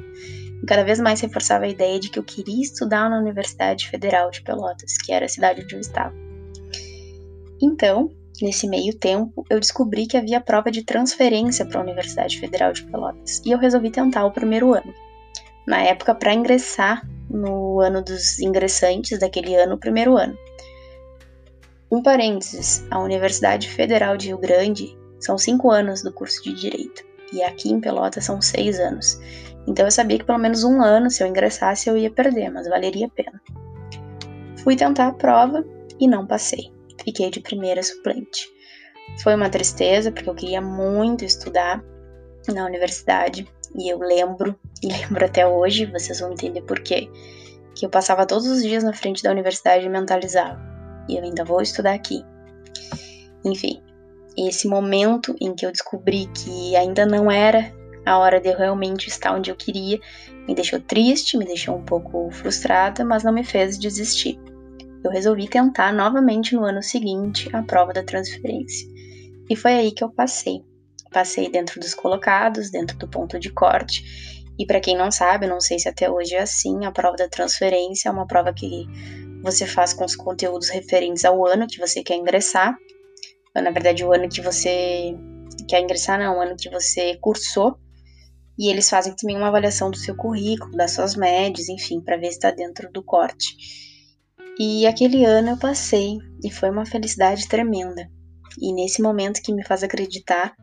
E 0.61 0.65
cada 0.65 0.83
vez 0.83 0.99
mais 0.99 1.21
reforçava 1.21 1.65
a 1.65 1.69
ideia 1.69 1.99
de 1.99 2.09
que 2.09 2.19
eu 2.19 2.23
queria 2.23 2.61
estudar 2.61 3.09
na 3.09 3.19
Universidade 3.19 3.87
Federal 3.87 4.31
de 4.31 4.41
Pelotas, 4.41 4.97
que 4.97 5.11
era 5.11 5.25
a 5.25 5.29
cidade 5.29 5.63
onde 5.63 5.75
eu 5.75 5.79
estava. 5.79 6.13
Então, 7.61 8.09
nesse 8.41 8.67
meio 8.67 8.97
tempo, 8.97 9.45
eu 9.49 9.59
descobri 9.59 10.07
que 10.07 10.17
havia 10.17 10.41
prova 10.41 10.71
de 10.71 10.83
transferência 10.83 11.65
para 11.65 11.79
a 11.79 11.83
Universidade 11.83 12.39
Federal 12.39 12.71
de 12.73 12.83
Pelotas 12.83 13.41
e 13.45 13.51
eu 13.51 13.57
resolvi 13.57 13.91
tentar 13.91 14.25
o 14.25 14.31
primeiro 14.31 14.73
ano. 14.73 14.93
Na 15.67 15.81
época, 15.81 16.15
para 16.15 16.33
ingressar 16.33 17.07
no 17.29 17.79
ano 17.79 18.01
dos 18.01 18.39
ingressantes 18.39 19.19
daquele 19.19 19.55
ano, 19.55 19.77
primeiro 19.77 20.17
ano. 20.17 20.37
Um 21.91 22.01
parênteses: 22.01 22.85
a 22.89 22.99
Universidade 22.99 23.69
Federal 23.69 24.17
de 24.17 24.27
Rio 24.27 24.37
Grande 24.37 24.97
são 25.19 25.37
cinco 25.37 25.69
anos 25.71 26.01
do 26.01 26.13
curso 26.13 26.43
de 26.43 26.53
Direito, 26.53 27.03
e 27.33 27.43
aqui 27.43 27.71
em 27.71 27.79
Pelotas 27.79 28.25
são 28.25 28.41
seis 28.41 28.79
anos. 28.79 29.19
Então 29.67 29.85
eu 29.85 29.91
sabia 29.91 30.17
que 30.17 30.25
pelo 30.25 30.39
menos 30.39 30.63
um 30.63 30.81
ano, 30.81 31.11
se 31.11 31.23
eu 31.23 31.27
ingressasse, 31.27 31.89
eu 31.89 31.97
ia 31.97 32.09
perder, 32.09 32.49
mas 32.49 32.67
valeria 32.67 33.07
a 33.07 33.09
pena. 33.09 33.41
Fui 34.63 34.75
tentar 34.75 35.07
a 35.07 35.13
prova 35.13 35.63
e 35.99 36.07
não 36.07 36.25
passei. 36.25 36.71
Fiquei 37.03 37.29
de 37.29 37.39
primeira 37.39 37.81
suplente. 37.83 38.47
Foi 39.23 39.35
uma 39.35 39.49
tristeza, 39.49 40.11
porque 40.11 40.29
eu 40.29 40.35
queria 40.35 40.61
muito 40.61 41.25
estudar 41.25 41.83
na 42.47 42.65
universidade. 42.65 43.47
E 43.75 43.91
eu 43.91 43.99
lembro, 43.99 44.57
e 44.83 44.87
lembro 44.87 45.25
até 45.25 45.47
hoje, 45.47 45.85
vocês 45.85 46.19
vão 46.19 46.31
entender 46.31 46.61
por 46.61 46.79
quê, 46.79 47.09
que 47.75 47.85
eu 47.85 47.89
passava 47.89 48.25
todos 48.25 48.47
os 48.47 48.61
dias 48.61 48.83
na 48.83 48.93
frente 48.93 49.23
da 49.23 49.31
universidade 49.31 49.85
e 49.85 49.89
mentalizava. 49.89 50.59
E 51.07 51.17
eu 51.17 51.23
ainda 51.23 51.45
vou 51.45 51.61
estudar 51.61 51.93
aqui. 51.93 52.23
Enfim, 53.45 53.81
esse 54.37 54.67
momento 54.67 55.35
em 55.39 55.53
que 55.53 55.65
eu 55.65 55.71
descobri 55.71 56.27
que 56.27 56.75
ainda 56.75 57.05
não 57.05 57.31
era 57.31 57.73
a 58.05 58.17
hora 58.17 58.39
de 58.39 58.49
eu 58.49 58.57
realmente 58.57 59.07
estar 59.07 59.35
onde 59.35 59.51
eu 59.51 59.55
queria, 59.55 59.99
me 60.47 60.55
deixou 60.55 60.79
triste, 60.79 61.37
me 61.37 61.45
deixou 61.45 61.75
um 61.75 61.83
pouco 61.83 62.29
frustrada, 62.31 63.05
mas 63.05 63.23
não 63.23 63.31
me 63.31 63.43
fez 63.43 63.77
desistir. 63.77 64.39
Eu 65.03 65.11
resolvi 65.11 65.47
tentar 65.47 65.93
novamente 65.93 66.55
no 66.55 66.63
ano 66.63 66.81
seguinte 66.81 67.49
a 67.55 67.61
prova 67.63 67.93
da 67.93 68.03
transferência. 68.03 68.87
E 69.49 69.55
foi 69.55 69.73
aí 69.73 69.91
que 69.91 70.03
eu 70.03 70.09
passei. 70.09 70.63
Passei 71.11 71.49
dentro 71.49 71.79
dos 71.79 71.93
colocados, 71.93 72.69
dentro 72.69 72.97
do 72.97 73.07
ponto 73.07 73.39
de 73.39 73.51
corte. 73.51 74.03
E 74.57 74.65
para 74.65 74.79
quem 74.79 74.97
não 74.97 75.09
sabe, 75.09 75.47
não 75.47 75.61
sei 75.61 75.79
se 75.79 75.87
até 75.87 76.11
hoje 76.11 76.35
é 76.35 76.41
assim, 76.41 76.85
a 76.85 76.91
prova 76.91 77.15
da 77.15 77.29
transferência 77.29 78.09
é 78.09 78.11
uma 78.11 78.27
prova 78.27 78.53
que 78.53 78.85
você 79.41 79.65
faz 79.65 79.93
com 79.93 80.03
os 80.03 80.15
conteúdos 80.15 80.69
referentes 80.69 81.23
ao 81.23 81.45
ano 81.45 81.65
que 81.65 81.79
você 81.79 82.03
quer 82.03 82.15
ingressar. 82.15 82.75
Na 83.55 83.71
verdade, 83.71 84.03
o 84.03 84.13
ano 84.13 84.27
que 84.27 84.41
você 84.41 85.15
quer 85.67 85.81
ingressar, 85.81 86.19
não, 86.19 86.37
o 86.37 86.41
ano 86.41 86.57
que 86.57 86.69
você 86.69 87.15
cursou. 87.21 87.77
E 88.57 88.69
eles 88.69 88.89
fazem 88.89 89.15
também 89.15 89.37
uma 89.37 89.47
avaliação 89.47 89.89
do 89.89 89.97
seu 89.97 90.13
currículo, 90.15 90.75
das 90.75 90.91
suas 90.91 91.15
médias, 91.15 91.69
enfim, 91.69 92.01
para 92.01 92.17
ver 92.17 92.27
se 92.27 92.33
está 92.33 92.51
dentro 92.51 92.91
do 92.91 93.01
corte. 93.01 93.55
E 94.59 94.85
aquele 94.85 95.23
ano 95.23 95.51
eu 95.51 95.57
passei 95.57 96.17
e 96.43 96.51
foi 96.51 96.69
uma 96.69 96.85
felicidade 96.85 97.47
tremenda. 97.47 98.09
E 98.61 98.73
nesse 98.73 99.01
momento 99.01 99.41
que 99.41 99.53
me 99.53 99.63
faz 99.63 99.83
acreditar 99.83 100.53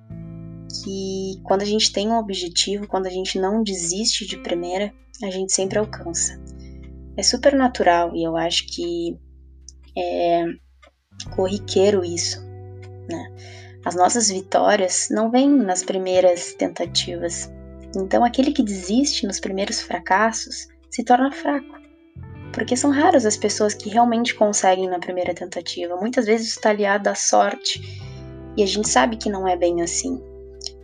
que 0.68 1.40
quando 1.44 1.62
a 1.62 1.66
gente 1.66 1.92
tem 1.92 2.08
um 2.08 2.18
objetivo, 2.18 2.86
quando 2.86 3.06
a 3.06 3.10
gente 3.10 3.38
não 3.38 3.62
desiste 3.62 4.26
de 4.26 4.36
primeira, 4.38 4.92
a 5.22 5.30
gente 5.30 5.52
sempre 5.52 5.78
alcança. 5.78 6.40
É 7.16 7.22
super 7.22 7.54
natural 7.54 8.14
e 8.14 8.22
eu 8.22 8.36
acho 8.36 8.66
que 8.66 9.18
é 9.96 10.44
corriqueiro 11.34 12.04
isso, 12.04 12.42
né? 13.08 13.32
As 13.84 13.94
nossas 13.94 14.28
vitórias 14.28 15.08
não 15.10 15.30
vêm 15.30 15.48
nas 15.48 15.82
primeiras 15.82 16.54
tentativas. 16.54 17.50
Então 17.96 18.24
aquele 18.24 18.52
que 18.52 18.62
desiste 18.62 19.26
nos 19.26 19.40
primeiros 19.40 19.80
fracassos 19.80 20.68
se 20.90 21.04
torna 21.04 21.32
fraco 21.32 21.76
porque 22.56 22.74
são 22.74 22.90
raras 22.90 23.26
as 23.26 23.36
pessoas 23.36 23.74
que 23.74 23.90
realmente 23.90 24.34
conseguem 24.34 24.88
na 24.88 24.98
primeira 24.98 25.34
tentativa. 25.34 25.94
Muitas 25.94 26.24
vezes 26.24 26.48
está 26.48 26.70
aliado 26.70 27.06
à 27.06 27.14
sorte 27.14 27.82
e 28.56 28.62
a 28.62 28.66
gente 28.66 28.88
sabe 28.88 29.18
que 29.18 29.28
não 29.28 29.46
é 29.46 29.54
bem 29.54 29.82
assim. 29.82 30.18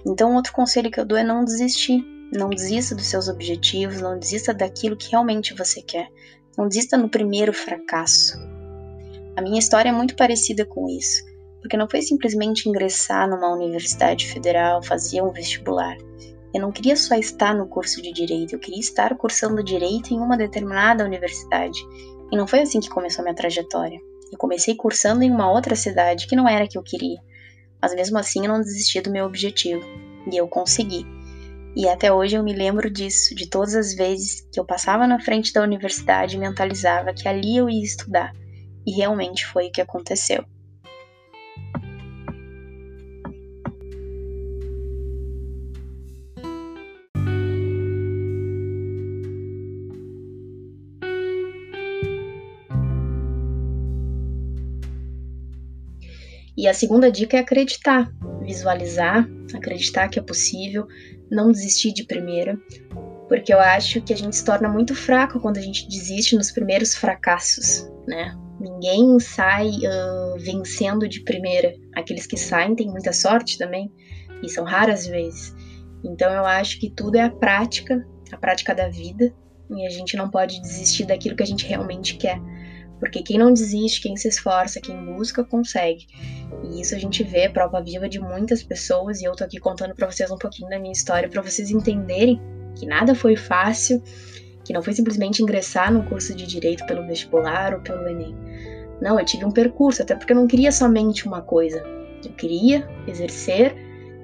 Então, 0.07 0.35
outro 0.35 0.53
conselho 0.53 0.91
que 0.91 0.99
eu 0.99 1.05
dou 1.05 1.17
é 1.17 1.23
não 1.23 1.45
desistir. 1.45 2.05
Não 2.33 2.49
desista 2.49 2.95
dos 2.95 3.07
seus 3.07 3.29
objetivos, 3.29 4.01
não 4.01 4.19
desista 4.19 4.55
daquilo 4.55 4.97
que 4.97 5.11
realmente 5.11 5.55
você 5.55 5.83
quer. 5.83 6.09
Não 6.57 6.67
desista 6.67 6.97
no 6.97 7.09
primeiro 7.09 7.53
fracasso. 7.53 8.39
A 9.37 9.41
minha 9.41 9.59
história 9.59 9.89
é 9.89 9.93
muito 9.93 10.15
parecida 10.15 10.65
com 10.67 10.89
isso, 10.89 11.25
porque 11.61 11.77
não 11.77 11.89
foi 11.89 12.03
simplesmente 12.03 12.69
ingressar 12.69 13.29
numa 13.29 13.53
universidade 13.53 14.27
federal, 14.27 14.83
fazer 14.83 15.23
um 15.23 15.31
vestibular. 15.31 15.97
Eu 16.55 16.61
não 16.61 16.71
queria 16.71 16.97
só 16.97 17.15
estar 17.15 17.55
no 17.55 17.67
curso 17.67 18.03
de 18.03 18.13
direito, 18.13 18.55
eu 18.55 18.59
queria 18.59 18.81
estar 18.81 19.17
cursando 19.17 19.63
direito 19.63 20.13
em 20.13 20.19
uma 20.19 20.37
determinada 20.37 21.05
universidade. 21.05 21.81
E 22.31 22.37
não 22.37 22.47
foi 22.47 22.61
assim 22.61 22.79
que 22.79 22.91
começou 22.91 23.25
minha 23.25 23.35
trajetória. 23.35 23.99
Eu 24.31 24.39
comecei 24.39 24.75
cursando 24.75 25.23
em 25.23 25.31
uma 25.31 25.51
outra 25.51 25.75
cidade 25.75 26.27
que 26.27 26.37
não 26.37 26.47
era 26.47 26.65
a 26.65 26.69
que 26.69 26.77
eu 26.77 26.83
queria. 26.83 27.19
Mas 27.83 27.95
mesmo 27.95 28.17
assim 28.17 28.47
eu 28.47 28.53
não 28.53 28.61
desisti 28.61 29.01
do 29.01 29.11
meu 29.11 29.27
objetivo. 29.27 29.83
E 30.31 30.37
eu 30.37 30.47
consegui. 30.47 31.05
E 31.75 31.89
até 31.89 32.13
hoje 32.13 32.37
eu 32.37 32.45
me 32.45 32.55
lembro 32.55 32.89
disso, 32.89 33.35
de 33.35 33.49
todas 33.49 33.75
as 33.75 33.93
vezes 33.95 34.47
que 34.53 34.61
eu 34.61 34.65
passava 34.65 35.07
na 35.07 35.19
frente 35.19 35.53
da 35.53 35.63
universidade 35.63 36.37
e 36.37 36.39
mentalizava 36.39 37.13
que 37.13 37.27
ali 37.27 37.57
eu 37.57 37.69
ia 37.69 37.83
estudar. 37.83 38.33
E 38.87 38.93
realmente 38.93 39.47
foi 39.47 39.69
o 39.69 39.73
que 39.73 39.81
aconteceu. 39.81 40.45
E 56.63 56.69
a 56.69 56.73
segunda 56.73 57.11
dica 57.11 57.37
é 57.37 57.41
acreditar, 57.41 58.09
visualizar, 58.41 59.29
acreditar 59.53 60.09
que 60.09 60.21
é 60.21 60.23
possível, 60.23 60.87
não 61.29 61.51
desistir 61.51 61.93
de 61.93 62.05
primeira, 62.05 62.57
porque 63.29 63.53
eu 63.53 63.59
acho 63.59 64.01
que 64.01 64.13
a 64.13 64.17
gente 64.17 64.37
se 64.37 64.45
torna 64.45 64.69
muito 64.69 64.95
fraco 64.95 65.41
quando 65.41 65.59
a 65.59 65.61
gente 65.61 65.89
desiste 65.89 66.37
nos 66.37 66.53
primeiros 66.53 66.95
fracassos, 66.95 67.91
né? 68.07 68.33
Ninguém 68.61 69.19
sai 69.19 69.71
uh, 69.71 70.39
vencendo 70.39 71.09
de 71.09 71.25
primeira. 71.25 71.75
Aqueles 71.97 72.29
que 72.29 72.37
saem 72.37 72.77
têm 72.77 72.87
muita 72.87 73.13
sorte 73.13 73.59
também, 73.59 73.93
e 74.41 74.49
são 74.49 74.63
raras 74.63 75.05
vezes. 75.05 75.53
Então 76.05 76.33
eu 76.33 76.47
acho 76.47 76.79
que 76.79 76.91
tudo 76.91 77.17
é 77.17 77.23
a 77.23 77.31
prática, 77.31 78.07
a 78.31 78.37
prática 78.37 78.73
da 78.73 78.89
vida, 78.89 79.35
e 79.69 79.85
a 79.85 79.91
gente 79.91 80.17
não 80.17 80.31
pode 80.31 80.63
desistir 80.63 81.07
daquilo 81.07 81.35
que 81.35 81.43
a 81.43 81.47
gente 81.47 81.67
realmente 81.67 82.17
quer. 82.17 82.41
Porque 83.03 83.21
quem 83.21 83.37
não 83.37 83.53
desiste, 83.53 84.01
quem 84.01 84.17
se 84.17 84.29
esforça, 84.29 84.81
quem 84.81 84.97
busca, 85.05 85.43
consegue. 85.43 86.07
E 86.63 86.81
isso 86.81 86.95
a 86.95 86.99
gente 86.99 87.25
vê, 87.25 87.49
prova 87.49 87.83
viva 87.83 88.09
de 88.09 88.21
muitas 88.21 88.63
pessoas, 88.63 89.21
e 89.21 89.25
eu 89.25 89.35
tô 89.35 89.43
aqui 89.43 89.59
contando 89.59 89.93
para 89.93 90.09
vocês 90.09 90.31
um 90.31 90.39
pouquinho 90.39 90.71
da 90.71 90.79
minha 90.79 90.93
história 90.93 91.29
para 91.29 91.43
vocês 91.43 91.73
entenderem 91.73 92.41
que 92.77 92.87
nada 92.87 93.13
foi 93.13 93.35
fácil, 93.35 94.01
que 94.65 94.73
não 94.73 94.85
foi 94.85 94.93
simplesmente 94.93 95.43
ingressar 95.43 95.93
no 95.93 96.05
curso 96.05 96.33
de 96.33 96.47
direito 96.47 96.87
pelo 96.87 97.05
vestibular 97.05 97.75
ou 97.75 97.81
pelo 97.81 98.09
ENEM. 98.09 98.37
Não, 99.01 99.19
eu 99.19 99.27
tive 99.27 99.45
um 99.45 99.51
percurso, 99.51 100.01
até 100.01 100.15
porque 100.15 100.33
eu 100.33 100.37
não 100.37 100.47
queria 100.47 100.71
somente 100.71 101.27
uma 101.27 101.43
coisa. 101.43 101.83
Eu 102.25 102.31
queria 102.35 102.89
exercer 103.09 103.75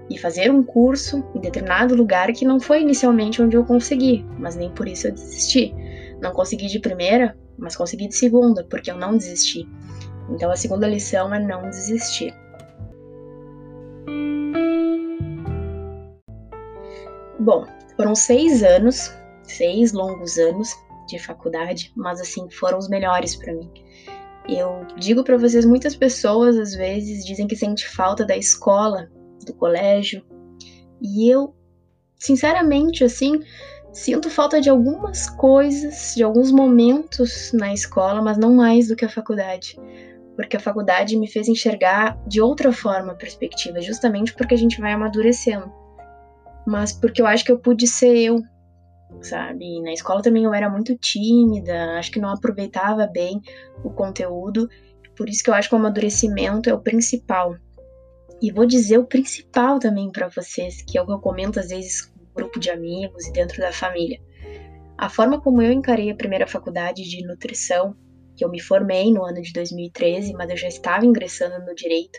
e 0.09 0.17
fazer 0.17 0.53
um 0.53 0.63
curso 0.63 1.25
em 1.35 1.41
determinado 1.41 1.97
lugar 1.97 2.33
que 2.33 2.45
não 2.45 2.61
foi 2.61 2.83
inicialmente 2.83 3.43
onde 3.43 3.57
eu 3.57 3.65
consegui, 3.65 4.25
mas 4.39 4.55
nem 4.55 4.71
por 4.71 4.87
isso 4.87 5.09
eu 5.09 5.13
desisti. 5.13 5.75
Não 6.23 6.33
consegui 6.33 6.69
de 6.69 6.79
primeira, 6.79 7.37
mas 7.59 7.77
consegui 7.77 8.09
de 8.09 8.15
segunda, 8.15 8.65
porque 8.65 8.91
eu 8.91 8.97
não 8.97 9.17
desisti. 9.17 9.69
Então 10.31 10.50
a 10.50 10.57
segunda 10.57 10.87
lição 10.87 11.35
é 11.35 11.38
não 11.38 11.69
desistir. 11.69 12.35
Bom, 17.38 17.67
foram 17.97 18.15
seis 18.15 18.62
anos, 18.62 19.12
seis 19.43 19.93
longos 19.93 20.38
anos 20.38 20.75
de 21.09 21.19
faculdade, 21.19 21.93
mas 21.97 22.21
assim 22.21 22.49
foram 22.50 22.79
os 22.79 22.88
melhores 22.88 23.35
para 23.35 23.55
mim. 23.55 23.71
Eu 24.49 24.87
digo 24.97 25.25
para 25.25 25.37
vocês, 25.37 25.65
muitas 25.65 25.95
pessoas 25.95 26.57
às 26.57 26.75
vezes 26.75 27.25
dizem 27.25 27.47
que 27.47 27.57
sente 27.57 27.88
falta 27.88 28.25
da 28.25 28.37
escola, 28.37 29.11
do 29.45 29.55
colégio, 29.55 30.25
e 31.00 31.33
eu, 31.33 31.55
sinceramente, 32.17 33.05
assim, 33.05 33.41
Sinto 33.99 34.31
falta 34.31 34.61
de 34.61 34.71
algumas 34.71 35.28
coisas, 35.28 36.14
de 36.14 36.23
alguns 36.23 36.52
momentos 36.52 37.50
na 37.52 37.75
escola, 37.75 38.23
mas 38.23 38.38
não 38.38 38.55
mais 38.55 38.87
do 38.87 38.95
que 38.95 39.05
a 39.05 39.09
faculdade. 39.09 39.76
Porque 40.37 40.57
a 40.57 40.61
faculdade 40.61 41.17
me 41.17 41.28
fez 41.28 41.49
enxergar 41.49 42.17
de 42.25 42.40
outra 42.40 42.73
forma 42.73 43.11
a 43.11 43.17
perspectiva, 43.17 43.81
justamente 43.81 44.33
porque 44.35 44.55
a 44.55 44.57
gente 44.57 44.81
vai 44.81 44.93
amadurecendo. 44.93 45.69
Mas 46.64 46.93
porque 46.93 47.21
eu 47.21 47.26
acho 47.26 47.45
que 47.45 47.50
eu 47.50 47.59
pude 47.59 47.88
ser 47.88 48.17
eu, 48.17 48.40
sabe? 49.21 49.83
Na 49.83 49.93
escola 49.93 50.23
também 50.23 50.45
eu 50.45 50.55
era 50.55 50.71
muito 50.71 50.97
tímida, 50.97 51.99
acho 51.99 52.12
que 52.12 52.21
não 52.21 52.28
aproveitava 52.28 53.05
bem 53.09 53.43
o 53.83 53.90
conteúdo. 53.90 54.69
Por 55.17 55.28
isso 55.28 55.43
que 55.43 55.50
eu 55.50 55.55
acho 55.55 55.69
que 55.69 55.75
o 55.75 55.78
amadurecimento 55.78 56.71
é 56.71 56.73
o 56.73 56.81
principal. 56.81 57.57
E 58.40 58.52
vou 58.52 58.64
dizer 58.64 58.99
o 58.99 59.07
principal 59.07 59.81
também 59.81 60.09
para 60.12 60.28
vocês, 60.28 60.83
que 60.83 60.97
é 60.97 61.02
o 61.02 61.07
que 61.07 61.12
eu 61.12 61.19
comento 61.19 61.59
às 61.59 61.71
vezes 61.71 62.17
grupo 62.38 62.61
de 62.61 62.71
amigos 62.71 63.26
e 63.26 63.33
dentro 63.33 63.61
da 63.61 63.73
família. 63.73 64.21
A 64.97 65.09
forma 65.09 65.40
como 65.40 65.61
eu 65.61 65.73
encarei 65.73 66.11
a 66.11 66.14
primeira 66.14 66.47
faculdade 66.47 67.02
de 67.02 67.26
nutrição, 67.26 67.97
que 68.37 68.45
eu 68.45 68.49
me 68.49 68.61
formei 68.61 69.12
no 69.12 69.25
ano 69.25 69.42
de 69.42 69.52
2013, 69.52 70.33
mas 70.35 70.49
eu 70.49 70.57
já 70.57 70.68
estava 70.68 71.04
ingressando 71.04 71.64
no 71.66 71.75
direito, 71.75 72.18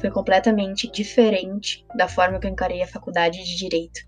foi 0.00 0.10
completamente 0.10 0.90
diferente 0.90 1.84
da 1.94 2.08
forma 2.08 2.38
que 2.38 2.46
eu 2.46 2.50
encarei 2.50 2.82
a 2.82 2.86
faculdade 2.86 3.44
de 3.44 3.56
direito. 3.56 4.00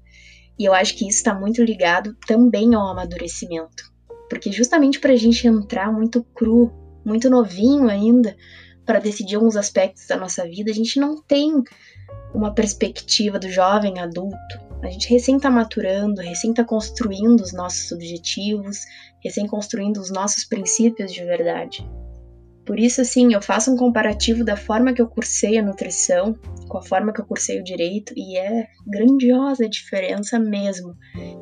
E 0.58 0.64
eu 0.64 0.72
acho 0.72 0.96
que 0.96 1.06
isso 1.06 1.18
está 1.18 1.34
muito 1.34 1.62
ligado 1.62 2.16
também 2.26 2.74
ao 2.74 2.88
amadurecimento. 2.88 3.90
Porque 4.28 4.50
justamente 4.50 4.98
para 4.98 5.12
a 5.12 5.16
gente 5.16 5.46
entrar 5.46 5.92
muito 5.92 6.22
cru, 6.34 6.72
muito 7.04 7.28
novinho 7.28 7.88
ainda, 7.88 8.36
para 8.86 8.98
decidir 8.98 9.36
alguns 9.36 9.56
aspectos 9.56 10.06
da 10.06 10.16
nossa 10.16 10.44
vida, 10.44 10.70
a 10.70 10.74
gente 10.74 10.98
não 10.98 11.22
tem 11.22 11.62
uma 12.34 12.54
perspectiva 12.54 13.38
do 13.38 13.50
jovem 13.50 13.98
adulto, 13.98 14.69
a 14.82 14.88
gente 14.88 15.08
recém 15.10 15.36
está 15.36 15.50
maturando, 15.50 16.20
recém 16.20 16.50
está 16.50 16.64
construindo 16.64 17.40
os 17.40 17.52
nossos 17.52 17.92
objetivos, 17.92 18.78
recém 19.22 19.46
construindo 19.46 19.98
os 19.98 20.10
nossos 20.10 20.44
princípios 20.44 21.12
de 21.12 21.24
verdade. 21.24 21.86
Por 22.64 22.78
isso, 22.78 23.00
assim, 23.00 23.34
eu 23.34 23.42
faço 23.42 23.72
um 23.72 23.76
comparativo 23.76 24.44
da 24.44 24.56
forma 24.56 24.92
que 24.92 25.02
eu 25.02 25.08
cursei 25.08 25.58
a 25.58 25.62
nutrição 25.62 26.34
com 26.68 26.78
a 26.78 26.82
forma 26.82 27.12
que 27.12 27.20
eu 27.20 27.26
cursei 27.26 27.58
o 27.60 27.64
direito 27.64 28.14
e 28.16 28.38
é 28.38 28.68
grandiosa 28.86 29.64
a 29.64 29.68
diferença 29.68 30.38
mesmo. 30.38 30.94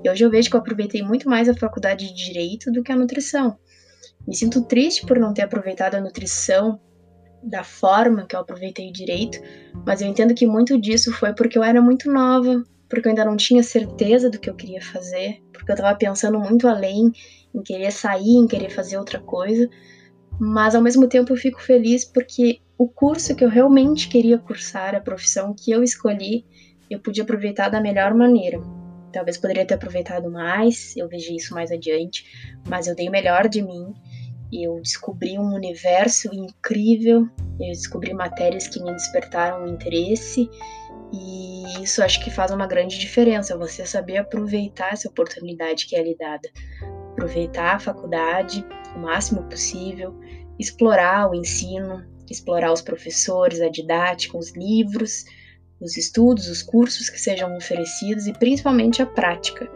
E 0.03 0.09
hoje 0.09 0.25
eu 0.25 0.31
vejo 0.31 0.49
que 0.49 0.57
eu 0.57 0.61
aproveitei 0.61 1.03
muito 1.03 1.29
mais 1.29 1.49
a 1.49 1.55
faculdade 1.55 2.09
de 2.09 2.15
direito 2.15 2.73
do 2.73 2.83
que 2.83 2.91
a 2.91 2.97
nutrição. 2.97 3.59
Me 4.27 4.35
sinto 4.35 4.65
triste 4.65 5.05
por 5.05 5.19
não 5.19 5.35
ter 5.35 5.43
aproveitado 5.43 5.97
a 5.97 6.01
nutrição 6.01 6.81
da 7.43 7.63
forma 7.63 8.27
que 8.27 8.35
eu 8.35 8.41
aproveitei 8.41 8.89
o 8.89 8.93
direito, 8.93 9.39
mas 9.87 10.01
eu 10.01 10.09
entendo 10.09 10.35
que 10.35 10.47
muito 10.47 10.81
disso 10.81 11.13
foi 11.13 11.35
porque 11.35 11.59
eu 11.59 11.63
era 11.63 11.81
muito 11.81 12.11
nova, 12.11 12.65
porque 12.89 13.07
eu 13.07 13.11
ainda 13.11 13.25
não 13.25 13.37
tinha 13.37 13.63
certeza 13.63 14.31
do 14.31 14.39
que 14.39 14.49
eu 14.49 14.55
queria 14.55 14.81
fazer, 14.81 15.43
porque 15.53 15.71
eu 15.71 15.75
estava 15.75 15.97
pensando 15.97 16.39
muito 16.39 16.67
além, 16.67 17.13
em 17.55 17.63
querer 17.63 17.93
sair, 17.93 18.37
em 18.37 18.47
querer 18.47 18.71
fazer 18.71 18.97
outra 18.97 19.19
coisa. 19.19 19.69
Mas 20.41 20.75
ao 20.75 20.83
mesmo 20.83 21.09
tempo 21.09 21.33
eu 21.33 21.37
fico 21.37 21.61
feliz 21.61 22.05
porque 22.05 22.61
o 22.79 22.89
curso 22.89 23.35
que 23.35 23.45
eu 23.45 23.49
realmente 23.49 24.09
queria 24.09 24.39
cursar, 24.39 24.95
a 24.95 25.01
profissão 25.01 25.55
que 25.55 25.71
eu 25.71 25.83
escolhi, 25.83 26.45
eu 26.89 26.99
pude 26.99 27.21
aproveitar 27.21 27.69
da 27.69 27.81
melhor 27.81 28.15
maneira. 28.15 28.59
Talvez 29.13 29.37
poderia 29.37 29.67
ter 29.67 29.75
aproveitado 29.75 30.31
mais, 30.31 30.97
eu 30.97 31.09
vejo 31.09 31.33
isso 31.35 31.55
mais 31.55 31.73
adiante, 31.73 32.25
mas 32.69 32.87
eu 32.87 32.95
dei 32.95 33.09
o 33.09 33.13
melhor 33.13 33.49
de 33.49 33.63
mim. 33.63 33.93
Eu 34.53 34.81
descobri 34.81 35.39
um 35.39 35.55
universo 35.55 36.31
incrível, 36.33 37.29
eu 37.61 37.73
descobri 37.73 38.15
matérias 38.15 38.69
que 38.69 38.83
me 38.83 38.93
despertaram 38.93 39.69
interesse 39.69 40.49
e 41.13 41.83
isso 41.83 42.03
acho 42.03 42.23
que 42.23 42.31
faz 42.31 42.51
uma 42.51 42.67
grande 42.67 42.99
diferença, 42.99 43.57
você 43.57 43.87
saber 43.87 44.19
aproveitar 44.19 44.93
essa 44.93 45.09
oportunidade 45.09 45.87
que 45.87 45.97
é 45.97 46.03
lhe 46.03 46.17
dada. 46.17 46.49
Aproveitar 47.13 47.77
a 47.77 47.79
faculdade 47.79 48.65
o 48.95 48.99
máximo 48.99 49.43
possível, 49.45 50.19
explorar 50.59 51.31
o 51.31 51.35
ensino, 51.35 52.05
explorar 52.31 52.73
os 52.73 52.83
professores, 52.83 53.61
a 53.61 53.69
didática, 53.69 54.37
os 54.37 54.55
livros, 54.55 55.25
os 55.81 55.97
estudos, 55.97 56.49
os 56.49 56.63
cursos 56.63 57.09
que 57.09 57.21
sejam 57.21 57.57
oferecidos 57.57 58.27
e 58.27 58.33
principalmente 58.33 59.01
a 59.01 59.07
prática. 59.07 59.71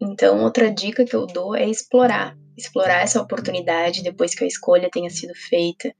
Então, 0.00 0.42
outra 0.44 0.70
dica 0.70 1.04
que 1.04 1.16
eu 1.16 1.26
dou 1.26 1.56
é 1.56 1.68
explorar 1.68 2.36
explorar 2.56 3.02
essa 3.02 3.20
oportunidade 3.20 4.02
depois 4.02 4.34
que 4.34 4.44
a 4.44 4.46
escolha 4.46 4.90
tenha 4.90 5.10
sido 5.10 5.34
feita, 5.34 5.92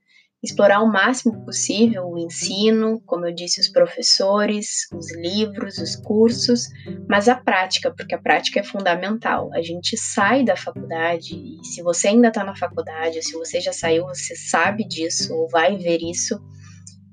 explorar 0.43 0.81
o 0.81 0.91
máximo 0.91 1.45
possível 1.45 2.05
o 2.05 2.19
ensino, 2.19 3.01
como 3.05 3.25
eu 3.25 3.33
disse, 3.33 3.61
os 3.61 3.69
professores, 3.69 4.87
os 4.93 5.15
livros, 5.15 5.77
os 5.77 5.95
cursos, 5.95 6.67
mas 7.07 7.29
a 7.29 7.35
prática, 7.35 7.93
porque 7.95 8.13
a 8.13 8.21
prática 8.21 8.59
é 8.59 8.63
fundamental. 8.63 9.49
A 9.53 9.61
gente 9.61 9.95
sai 9.95 10.43
da 10.43 10.57
faculdade 10.57 11.33
e 11.33 11.65
se 11.65 11.81
você 11.81 12.09
ainda 12.09 12.27
está 12.27 12.43
na 12.43 12.55
faculdade, 12.57 13.17
ou 13.17 13.23
se 13.23 13.33
você 13.33 13.61
já 13.61 13.71
saiu, 13.71 14.03
você 14.05 14.35
sabe 14.35 14.85
disso 14.85 15.33
ou 15.33 15.47
vai 15.47 15.77
ver 15.77 15.99
isso. 16.01 16.37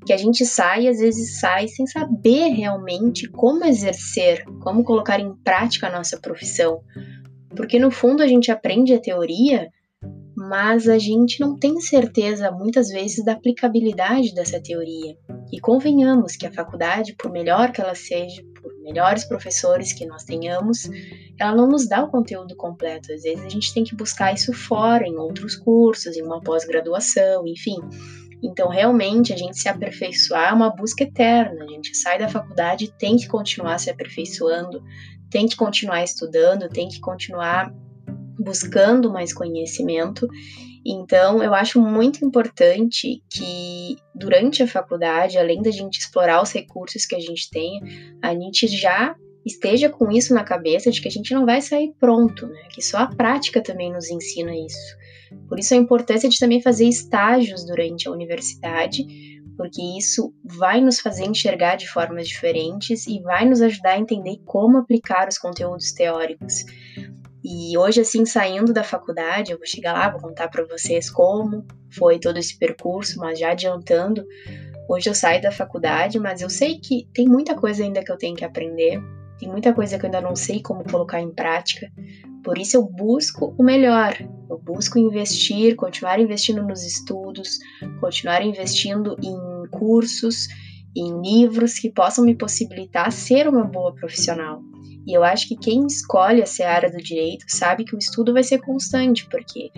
Que 0.04 0.12
a 0.12 0.16
gente 0.16 0.44
sai, 0.44 0.88
às 0.88 0.99
vezes 0.99 1.38
sai 1.38 1.68
sem 1.68 1.87
saber 1.87 2.49
realmente 2.49 3.28
como 3.28 3.64
exercer, 3.64 4.44
como 4.61 4.82
colocar 4.82 5.20
em 5.20 5.37
prática 5.44 5.87
a 5.87 5.92
nossa 5.92 6.18
profissão, 6.18 6.82
porque 7.57 7.78
no 7.78 7.90
fundo 7.90 8.23
a 8.23 8.26
gente 8.26 8.50
aprende 8.50 8.95
a 8.95 9.00
teoria, 9.00 9.71
mas 10.37 10.88
a 10.88 10.99
gente 10.99 11.40
não 11.40 11.59
tem 11.59 11.80
certeza 11.80 12.50
muitas 12.50 12.88
vezes 12.88 13.25
da 13.25 13.33
aplicabilidade 13.33 14.35
dessa 14.35 14.61
teoria. 14.61 15.16
E 15.52 15.61
convenhamos 15.61 16.37
que 16.37 16.47
a 16.47 16.52
faculdade, 16.52 17.14
por 17.14 17.30
melhor 17.30 17.73
que 17.73 17.80
ela 17.80 17.95
seja, 17.95 18.42
por 18.61 18.73
melhores 18.83 19.25
professores 19.25 19.92
que 19.92 20.07
nós 20.07 20.25
tenhamos, 20.25 20.88
ela 21.38 21.54
não 21.54 21.69
nos 21.69 21.88
dá 21.88 22.02
o 22.02 22.11
conteúdo 22.11 22.57
completo. 22.57 23.12
Às 23.12 23.23
vezes 23.23 23.45
a 23.45 23.49
gente 23.49 23.75
tem 23.75 23.85
que 23.85 23.95
buscar 23.95 24.32
isso 24.32 24.52
fora, 24.52 25.06
em 25.06 25.17
outros 25.17 25.56
cursos, 25.56 26.17
em 26.17 26.23
uma 26.23 26.41
pós-graduação, 26.41 27.47
enfim. 27.47 27.78
Então, 28.43 28.69
realmente, 28.69 29.32
a 29.32 29.36
gente 29.36 29.58
se 29.58 29.69
aperfeiçoar 29.69 30.50
é 30.50 30.54
uma 30.54 30.75
busca 30.75 31.04
eterna. 31.04 31.65
A 31.65 31.69
gente 31.69 31.95
sai 31.95 32.19
da 32.19 32.28
faculdade 32.28 32.86
e 32.86 32.93
tem 32.93 33.17
que 33.17 33.28
continuar 33.28 33.78
se 33.78 33.91
aperfeiçoando, 33.91 34.82
tem 35.30 35.47
que 35.47 35.56
continuar 35.56 36.02
estudando, 36.02 36.69
tem 36.69 36.88
que 36.88 37.00
continuar 37.00 37.73
buscando 38.38 39.12
mais 39.12 39.32
conhecimento. 39.32 40.26
Então, 40.84 41.43
eu 41.43 41.54
acho 41.54 41.80
muito 41.80 42.25
importante 42.25 43.23
que 43.30 43.97
durante 44.14 44.62
a 44.62 44.66
faculdade, 44.66 45.36
além 45.36 45.60
da 45.60 45.71
gente 45.71 45.99
explorar 45.99 46.43
os 46.43 46.52
recursos 46.52 47.04
que 47.04 47.14
a 47.14 47.21
gente 47.21 47.50
tem, 47.50 47.80
a 48.23 48.34
gente 48.34 48.66
já 48.66 49.14
esteja 49.45 49.88
com 49.88 50.10
isso 50.10 50.34
na 50.34 50.45
cabeça 50.45 50.90
de 50.90 51.00
que 51.00 51.08
a 51.08 51.10
gente 51.10 51.32
não 51.34 51.45
vai 51.45 51.60
sair 51.60 51.93
pronto, 51.99 52.47
né? 52.47 52.62
Que 52.71 52.82
só 52.82 52.99
a 52.99 53.06
prática 53.06 53.62
também 53.62 53.93
nos 53.93 54.10
ensina 54.10 54.54
isso. 54.54 54.97
Por 55.49 55.58
isso 55.58 55.75
a 55.75 55.76
importância 55.76 56.28
de 56.28 56.38
também 56.38 56.60
fazer 56.60 56.86
estágios 56.86 57.64
durante 57.64 58.08
a 58.08 58.10
universidade, 58.10 59.04
porque 59.60 59.82
isso 59.82 60.32
vai 60.42 60.80
nos 60.80 61.00
fazer 61.00 61.26
enxergar 61.26 61.76
de 61.76 61.86
formas 61.86 62.26
diferentes 62.26 63.06
e 63.06 63.20
vai 63.20 63.44
nos 63.44 63.60
ajudar 63.60 63.90
a 63.90 63.99
entender 63.99 64.40
como 64.46 64.78
aplicar 64.78 65.28
os 65.28 65.36
conteúdos 65.36 65.92
teóricos. 65.92 66.64
E 67.44 67.76
hoje, 67.76 68.00
assim, 68.00 68.25
saindo 68.25 68.73
da 68.73 68.82
faculdade, 68.82 69.52
eu 69.52 69.58
vou 69.58 69.66
chegar 69.66 69.92
lá, 69.92 70.08
vou 70.08 70.18
contar 70.18 70.49
para 70.49 70.64
vocês 70.64 71.10
como 71.10 71.66
foi 71.90 72.18
todo 72.18 72.38
esse 72.38 72.58
percurso, 72.58 73.18
mas 73.18 73.38
já 73.38 73.50
adiantando, 73.50 74.25
hoje 74.88 75.10
eu 75.10 75.14
saio 75.14 75.42
da 75.42 75.52
faculdade, 75.52 76.18
mas 76.18 76.40
eu 76.40 76.49
sei 76.49 76.78
que 76.78 77.06
tem 77.12 77.28
muita 77.28 77.54
coisa 77.54 77.84
ainda 77.84 78.02
que 78.02 78.10
eu 78.10 78.16
tenho 78.16 78.36
que 78.36 78.46
aprender, 78.46 78.99
tem 79.40 79.48
muita 79.48 79.72
coisa 79.72 79.98
que 79.98 80.04
eu 80.04 80.08
ainda 80.08 80.20
não 80.20 80.36
sei 80.36 80.60
como 80.60 80.84
colocar 80.84 81.18
em 81.18 81.32
prática, 81.32 81.90
por 82.44 82.58
isso 82.58 82.76
eu 82.76 82.82
busco 82.82 83.54
o 83.58 83.62
melhor. 83.62 84.14
Eu 84.48 84.58
busco 84.58 84.98
investir, 84.98 85.74
continuar 85.76 86.20
investindo 86.20 86.62
nos 86.62 86.84
estudos, 86.84 87.58
continuar 88.00 88.44
investindo 88.44 89.16
em 89.22 89.68
cursos, 89.70 90.46
em 90.94 91.20
livros 91.22 91.78
que 91.78 91.90
possam 91.90 92.24
me 92.24 92.34
possibilitar 92.34 93.10
ser 93.12 93.48
uma 93.48 93.64
boa 93.64 93.94
profissional. 93.94 94.60
E 95.06 95.16
eu 95.16 95.24
acho 95.24 95.48
que 95.48 95.56
quem 95.56 95.86
escolhe 95.86 96.42
essa 96.42 96.66
área 96.66 96.90
do 96.90 96.98
direito 96.98 97.46
sabe 97.48 97.84
que 97.84 97.94
o 97.94 97.98
estudo 97.98 98.34
vai 98.34 98.42
ser 98.42 98.58
constante, 98.58 99.26
porque 99.30 99.70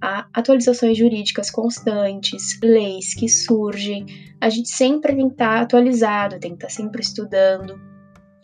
há 0.00 0.26
atualizações 0.32 0.96
jurídicas 0.96 1.50
constantes, 1.50 2.58
leis 2.62 3.14
que 3.14 3.28
surgem, 3.28 4.06
a 4.40 4.48
gente 4.48 4.70
sempre 4.70 5.14
tem 5.14 5.26
que 5.26 5.34
estar 5.34 5.60
atualizado, 5.60 6.40
tem 6.40 6.52
que 6.52 6.64
estar 6.64 6.70
sempre 6.70 7.02
estudando, 7.02 7.78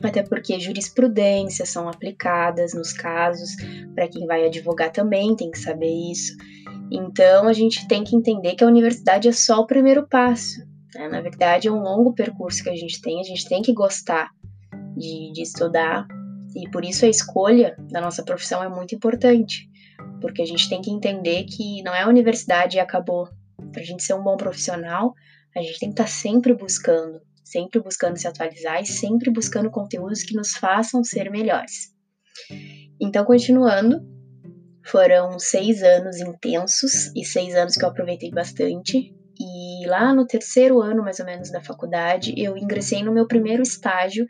até 0.03 0.23
porque 0.23 0.61
jurisprudências 0.61 1.69
são 1.69 1.89
aplicadas 1.89 2.75
nos 2.75 2.93
casos, 2.93 3.51
para 3.95 4.09
quem 4.09 4.27
vai 4.27 4.47
advogar 4.47 4.93
também 4.93 5.35
tem 5.35 5.51
que 5.51 5.59
saber 5.59 5.93
isso. 6.11 6.37
Então 6.91 7.49
a 7.49 7.53
gente 7.53 7.87
tem 7.89 8.05
que 8.05 8.15
entender 8.15 8.55
que 8.55 8.65
a 8.65 8.69
universidade 8.69 9.29
é 9.29 9.33
só 9.33 9.61
o 9.61 9.67
primeiro 9.67 10.07
passo. 10.07 10.61
Né? 10.95 11.09
Na 11.09 11.21
verdade, 11.21 11.69
é 11.69 11.73
um 11.73 11.81
longo 11.81 12.13
percurso 12.15 12.63
que 12.63 12.71
a 12.71 12.77
gente 12.77 13.01
tem, 13.01 13.21
a 13.21 13.25
gente 13.25 13.49
tem 13.49 13.63
que 13.63 13.73
gostar 13.73 14.31
de, 14.97 15.33
de 15.33 15.43
estudar, 15.43 16.07
e 16.57 16.69
por 16.71 16.85
isso 16.85 17.05
a 17.05 17.09
escolha 17.09 17.77
da 17.91 18.01
nossa 18.01 18.23
profissão 18.23 18.63
é 18.63 18.69
muito 18.69 18.95
importante, 18.95 19.69
porque 20.21 20.41
a 20.41 20.47
gente 20.47 20.69
tem 20.71 20.81
que 20.81 20.91
entender 20.91 21.45
que 21.45 21.83
não 21.83 21.95
é 21.95 22.03
a 22.03 22.09
universidade 22.09 22.79
e 22.79 22.81
acabou. 22.81 23.29
Para 23.73 23.83
a 23.83 23.85
gente 23.85 24.03
ser 24.03 24.15
um 24.15 24.23
bom 24.23 24.39
profissional, 24.39 25.13
a 25.55 25.61
gente 25.61 25.79
tem 25.79 25.91
que 25.91 25.95
estar 25.95 26.05
tá 26.05 26.11
sempre 26.11 26.55
buscando, 26.55 27.21
sempre 27.47 27.81
buscando 27.81 28.19
se 28.19 28.27
atualizar 28.27 28.83
e 28.83 28.87
sempre 28.87 29.31
buscando 29.31 29.71
conteúdos 29.71 30.25
que 30.25 30.35
nos 30.35 30.53
façam 30.57 31.05
ser 31.05 31.31
melhores. 31.31 31.95
Então, 33.01 33.25
continuando, 33.25 34.01
foram 34.85 35.39
seis 35.39 35.81
anos 35.83 36.19
intensos 36.21 37.13
e 37.15 37.25
seis 37.25 37.55
anos 37.55 37.77
que 37.77 37.85
eu 37.85 37.89
aproveitei 37.89 38.31
bastante. 38.31 39.15
E 39.39 39.87
lá 39.87 40.13
no 40.13 40.27
terceiro 40.27 40.81
ano, 40.81 41.05
mais 41.05 41.21
ou 41.21 41.27
menos, 41.27 41.51
da 41.53 41.61
faculdade, 41.61 42.35
eu 42.37 42.57
ingressei 42.57 43.05
no 43.05 43.13
meu 43.13 43.29
primeiro 43.29 43.63
estágio, 43.63 44.27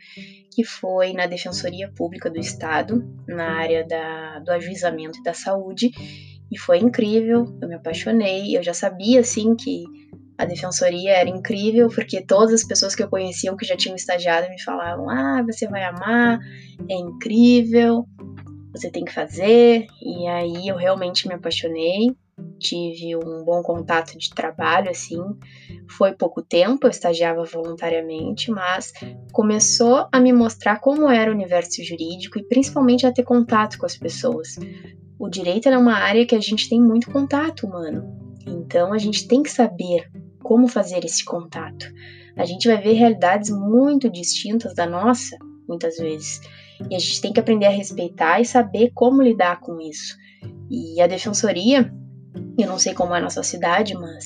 que 0.53 0.63
foi 0.63 1.13
na 1.13 1.27
Defensoria 1.27 1.91
Pública 1.97 2.29
do 2.29 2.39
Estado, 2.39 3.03
na 3.27 3.53
área 3.53 3.87
da, 3.87 4.41
do 4.41 4.51
ajuizamento 4.51 5.19
e 5.19 5.23
da 5.23 5.33
saúde. 5.33 5.91
E 6.53 6.59
foi 6.59 6.79
incrível, 6.79 7.47
eu 7.63 7.69
me 7.69 7.77
apaixonei. 7.77 8.57
Eu 8.57 8.63
já 8.63 8.75
sabia, 8.75 9.21
assim, 9.21 9.55
que 9.55 9.85
a 10.39 10.45
defensoria 10.45 11.13
era 11.13 11.29
incrível, 11.29 11.89
porque 11.89 12.21
todas 12.21 12.53
as 12.53 12.65
pessoas 12.65 12.95
que 12.95 13.03
eu 13.03 13.09
conhecia 13.09 13.55
que 13.57 13.65
já 13.65 13.77
tinham 13.77 13.97
estagiado 13.97 14.49
me 14.49 14.61
falavam: 14.63 15.09
ah, 15.09 15.43
você 15.47 15.67
vai 15.67 15.83
amar, 15.85 16.39
é 16.89 16.95
incrível, 16.95 18.07
você 18.73 18.91
tem 18.91 19.05
que 19.05 19.13
fazer. 19.13 19.87
E 20.03 20.27
aí 20.27 20.69
eu 20.69 20.77
realmente 20.77 21.27
me 21.27 21.35
apaixonei, 21.35 22.15
tive 22.59 23.17
um 23.17 23.45
bom 23.45 23.63
contato 23.63 24.19
de 24.19 24.31
trabalho, 24.31 24.91
assim. 24.91 25.21
Foi 25.89 26.13
pouco 26.13 26.43
tempo, 26.43 26.87
eu 26.87 26.91
estagiava 26.91 27.45
voluntariamente, 27.45 28.51
mas 28.51 28.93
começou 29.33 30.07
a 30.13 30.21
me 30.21 30.33
mostrar 30.33 30.81
como 30.81 31.09
era 31.09 31.31
o 31.31 31.35
universo 31.35 31.83
jurídico 31.83 32.39
e 32.39 32.45
principalmente 32.45 33.07
a 33.07 33.13
ter 33.13 33.25
contato 33.25 33.79
com 33.79 33.87
as 33.87 33.97
pessoas. 33.97 34.57
O 35.19 35.31
direito 35.31 35.69
é 35.69 35.79
uma 35.79 35.95
área 35.95 36.27
que 36.27 36.35
a 36.35 36.41
gente 36.41 36.69
tem 36.69 36.81
muito 36.81 37.11
contato 37.11 37.67
humano. 37.67 38.15
Então 38.47 38.93
a 38.93 38.99
gente 38.99 39.27
tem 39.27 39.43
que 39.43 39.51
saber 39.51 40.11
como 40.47 40.69
fazer 40.69 41.05
esse 41.05 41.25
contato. 41.25 41.93
A 42.37 42.45
gente 42.45 42.69
vai 42.69 42.81
ver 42.81 42.93
realidades 42.93 43.51
muito 43.51 44.09
distintas 44.09 44.77
da 44.77 44.87
nossa, 44.87 45.37
muitas 45.69 45.97
vezes. 45.97 46.41
e 46.89 46.95
a 46.95 46.99
gente 47.01 47.21
tem 47.21 47.33
que 47.33 47.41
aprender 47.41 47.67
a 47.67 47.71
respeitar 47.71 48.41
e 48.41 48.45
saber 48.45 48.93
como 48.95 49.23
lidar 49.23 49.59
com 49.59 49.81
isso. 49.81 50.17
E 50.71 51.01
a 51.01 51.09
defensoria, 51.09 51.93
eu 52.57 52.69
não 52.69 52.79
sei 52.79 52.95
como 52.95 53.13
é 53.13 53.21
na 53.21 53.29
sua 53.29 53.43
cidade, 53.43 53.95
mas 53.95 54.25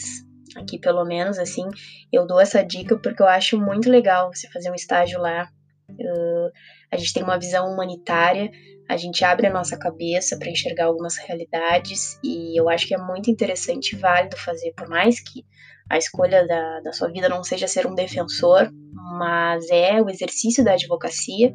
aqui 0.55 0.79
pelo 0.79 1.07
menos 1.07 1.39
assim, 1.39 1.67
eu 2.13 2.27
dou 2.27 2.39
essa 2.39 2.63
dica 2.63 2.99
porque 2.99 3.23
eu 3.23 3.27
acho 3.27 3.59
muito 3.59 3.89
legal 3.89 4.31
você 4.31 4.47
fazer 4.51 4.71
um 4.71 4.75
estágio 4.75 5.19
lá. 5.19 5.49
Uh, 5.89 6.51
a 6.93 6.99
gente 6.99 7.15
tem 7.15 7.23
uma 7.23 7.39
visão 7.39 7.73
humanitária, 7.73 8.51
a 8.91 8.97
gente 8.99 9.25
abre 9.25 9.47
a 9.47 9.53
nossa 9.53 9.79
cabeça 9.79 10.39
para 10.39 10.51
enxergar 10.51 10.85
algumas 10.87 11.17
realidades 11.17 12.19
e 12.23 12.61
eu 12.61 12.69
acho 12.69 12.87
que 12.87 12.95
é 12.95 12.99
muito 12.99 13.31
interessante 13.31 13.95
e 13.95 13.99
válido 13.99 14.37
fazer, 14.37 14.75
por 14.77 14.87
mais 14.87 15.19
que 15.19 15.45
a 15.91 15.99
escolha 15.99 16.47
da, 16.47 16.81
da 16.81 16.93
sua 16.93 17.09
vida 17.09 17.29
não 17.29 17.43
seja 17.43 17.67
ser 17.67 17.85
um 17.85 17.95
defensor, 17.95 18.71
mas 19.19 19.69
é 19.71 20.01
o 20.01 20.09
exercício 20.09 20.65
da 20.65 20.75
advocacia 20.75 21.53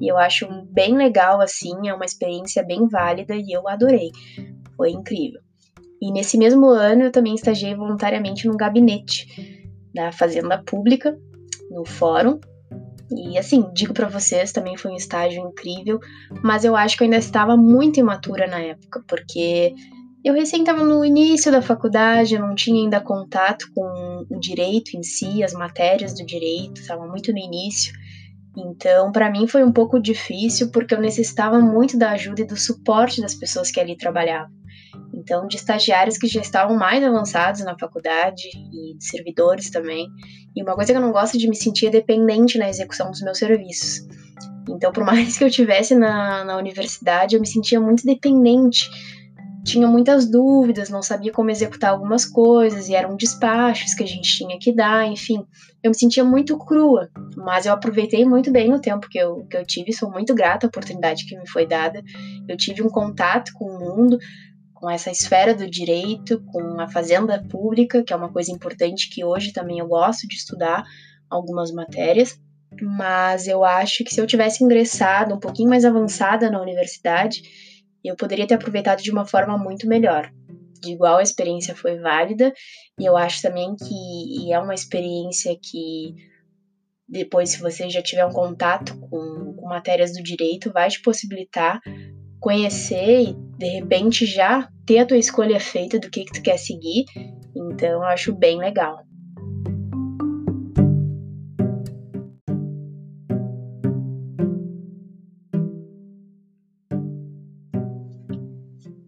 e 0.00 0.10
eu 0.10 0.16
acho 0.16 0.48
bem 0.70 0.96
legal 0.96 1.40
assim, 1.42 1.86
é 1.86 1.94
uma 1.94 2.06
experiência 2.06 2.64
bem 2.64 2.88
válida 2.88 3.34
e 3.36 3.52
eu 3.52 3.68
adorei, 3.68 4.10
foi 4.74 4.90
incrível. 4.90 5.40
E 6.00 6.10
nesse 6.10 6.38
mesmo 6.38 6.66
ano 6.66 7.02
eu 7.02 7.12
também 7.12 7.34
estagiei 7.34 7.74
voluntariamente 7.74 8.48
num 8.48 8.56
gabinete 8.56 9.68
da 9.94 10.10
Fazenda 10.10 10.62
Pública, 10.62 11.16
no 11.70 11.84
Fórum. 11.84 12.40
E 13.14 13.38
assim, 13.38 13.70
digo 13.74 13.92
para 13.92 14.08
vocês, 14.08 14.50
também 14.50 14.76
foi 14.76 14.90
um 14.90 14.96
estágio 14.96 15.46
incrível, 15.46 16.00
mas 16.42 16.64
eu 16.64 16.74
acho 16.74 16.96
que 16.96 17.02
eu 17.02 17.06
ainda 17.06 17.18
estava 17.18 17.54
muito 17.54 18.00
imatura 18.00 18.46
na 18.46 18.58
época, 18.58 19.04
porque 19.06 19.74
eu 20.24 20.32
recém 20.32 20.60
estava 20.60 20.82
no 20.82 21.04
início 21.04 21.52
da 21.52 21.60
faculdade, 21.60 22.34
eu 22.34 22.40
não 22.40 22.54
tinha 22.54 22.82
ainda 22.82 22.98
contato 22.98 23.70
com 23.74 24.24
o 24.30 24.40
direito 24.40 24.96
em 24.96 25.02
si, 25.02 25.44
as 25.44 25.52
matérias 25.52 26.14
do 26.14 26.24
direito, 26.24 26.80
estava 26.80 27.06
muito 27.06 27.30
no 27.30 27.38
início. 27.38 27.92
Então, 28.56 29.12
para 29.12 29.30
mim 29.30 29.46
foi 29.46 29.62
um 29.62 29.72
pouco 29.72 30.00
difícil 30.00 30.70
porque 30.70 30.94
eu 30.94 31.00
necessitava 31.00 31.60
muito 31.60 31.98
da 31.98 32.12
ajuda 32.12 32.40
e 32.40 32.46
do 32.46 32.56
suporte 32.56 33.20
das 33.20 33.34
pessoas 33.34 33.70
que 33.70 33.78
ali 33.78 33.98
trabalhavam. 33.98 34.50
Então, 35.12 35.46
de 35.46 35.56
estagiários 35.56 36.16
que 36.16 36.26
já 36.26 36.40
estavam 36.40 36.74
mais 36.74 37.04
avançados 37.04 37.62
na 37.62 37.78
faculdade 37.78 38.48
e 38.72 38.96
de 38.96 39.04
servidores 39.04 39.70
também. 39.70 40.08
E 40.56 40.62
uma 40.62 40.74
coisa 40.74 40.92
que 40.92 40.96
eu 40.96 41.02
não 41.02 41.12
gosto 41.12 41.36
de 41.36 41.48
me 41.48 41.54
sentir 41.54 41.86
é 41.86 41.90
dependente 41.90 42.56
na 42.56 42.68
execução 42.68 43.10
dos 43.10 43.20
meus 43.20 43.38
serviços. 43.38 44.06
Então, 44.70 44.90
por 44.90 45.04
mais 45.04 45.36
que 45.36 45.44
eu 45.44 45.50
tivesse 45.50 45.94
na, 45.94 46.44
na 46.44 46.56
universidade, 46.56 47.36
eu 47.36 47.40
me 47.40 47.46
sentia 47.46 47.80
muito 47.80 48.06
dependente 48.06 48.88
tinha 49.64 49.88
muitas 49.88 50.26
dúvidas, 50.26 50.90
não 50.90 51.02
sabia 51.02 51.32
como 51.32 51.50
executar 51.50 51.90
algumas 51.90 52.26
coisas, 52.26 52.88
e 52.88 52.94
eram 52.94 53.16
despachos 53.16 53.94
que 53.94 54.02
a 54.02 54.06
gente 54.06 54.36
tinha 54.36 54.58
que 54.58 54.70
dar, 54.70 55.06
enfim. 55.06 55.44
Eu 55.82 55.90
me 55.90 55.98
sentia 55.98 56.22
muito 56.22 56.58
crua, 56.58 57.10
mas 57.34 57.64
eu 57.64 57.72
aproveitei 57.72 58.26
muito 58.26 58.52
bem 58.52 58.72
o 58.74 58.80
tempo 58.80 59.08
que 59.08 59.18
eu, 59.18 59.46
que 59.46 59.56
eu 59.56 59.64
tive, 59.64 59.92
sou 59.92 60.10
muito 60.10 60.34
grata 60.34 60.66
à 60.66 60.68
oportunidade 60.68 61.24
que 61.24 61.36
me 61.36 61.48
foi 61.48 61.66
dada. 61.66 62.02
Eu 62.46 62.56
tive 62.56 62.82
um 62.82 62.90
contato 62.90 63.52
com 63.54 63.64
o 63.64 63.78
mundo, 63.78 64.18
com 64.74 64.90
essa 64.90 65.10
esfera 65.10 65.54
do 65.54 65.68
direito, 65.68 66.42
com 66.52 66.78
a 66.78 66.88
fazenda 66.88 67.42
pública, 67.48 68.02
que 68.02 68.12
é 68.12 68.16
uma 68.16 68.30
coisa 68.30 68.52
importante 68.52 69.08
que 69.08 69.24
hoje 69.24 69.50
também 69.50 69.78
eu 69.78 69.88
gosto 69.88 70.28
de 70.28 70.36
estudar 70.36 70.84
algumas 71.30 71.72
matérias. 71.72 72.38
Mas 72.82 73.46
eu 73.46 73.64
acho 73.64 74.04
que 74.04 74.12
se 74.12 74.20
eu 74.20 74.26
tivesse 74.26 74.62
ingressado 74.62 75.34
um 75.34 75.40
pouquinho 75.40 75.70
mais 75.70 75.84
avançada 75.84 76.50
na 76.50 76.60
universidade, 76.60 77.42
eu 78.08 78.16
poderia 78.16 78.46
ter 78.46 78.54
aproveitado 78.54 79.02
de 79.02 79.10
uma 79.10 79.26
forma 79.26 79.56
muito 79.56 79.86
melhor. 79.88 80.30
De 80.80 80.92
igual 80.92 81.16
a 81.16 81.22
experiência 81.22 81.74
foi 81.74 81.98
válida, 81.98 82.52
e 82.98 83.04
eu 83.04 83.16
acho 83.16 83.40
também 83.40 83.74
que 83.76 84.52
é 84.52 84.58
uma 84.58 84.74
experiência 84.74 85.56
que 85.60 86.14
depois, 87.08 87.50
se 87.50 87.60
você 87.60 87.88
já 87.88 88.02
tiver 88.02 88.24
um 88.24 88.32
contato 88.32 88.98
com, 88.98 89.54
com 89.56 89.68
matérias 89.68 90.12
do 90.12 90.22
direito, 90.22 90.72
vai 90.72 90.88
te 90.88 91.00
possibilitar 91.02 91.80
conhecer 92.40 93.22
e 93.22 93.34
de 93.56 93.66
repente 93.66 94.26
já 94.26 94.68
ter 94.84 94.98
a 94.98 95.06
tua 95.06 95.16
escolha 95.16 95.58
feita 95.58 95.98
do 95.98 96.10
que, 96.10 96.24
que 96.24 96.32
tu 96.32 96.42
quer 96.42 96.58
seguir. 96.58 97.04
Então, 97.56 97.88
eu 97.88 98.02
acho 98.02 98.34
bem 98.34 98.58
legal. 98.58 98.98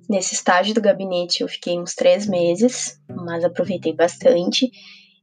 Nesse 0.08 0.34
estágio 0.34 0.74
do 0.74 0.80
gabinete 0.80 1.42
eu 1.42 1.48
fiquei 1.48 1.78
uns 1.78 1.94
três 1.94 2.26
meses, 2.26 3.00
mas 3.08 3.44
aproveitei 3.44 3.94
bastante. 3.94 4.70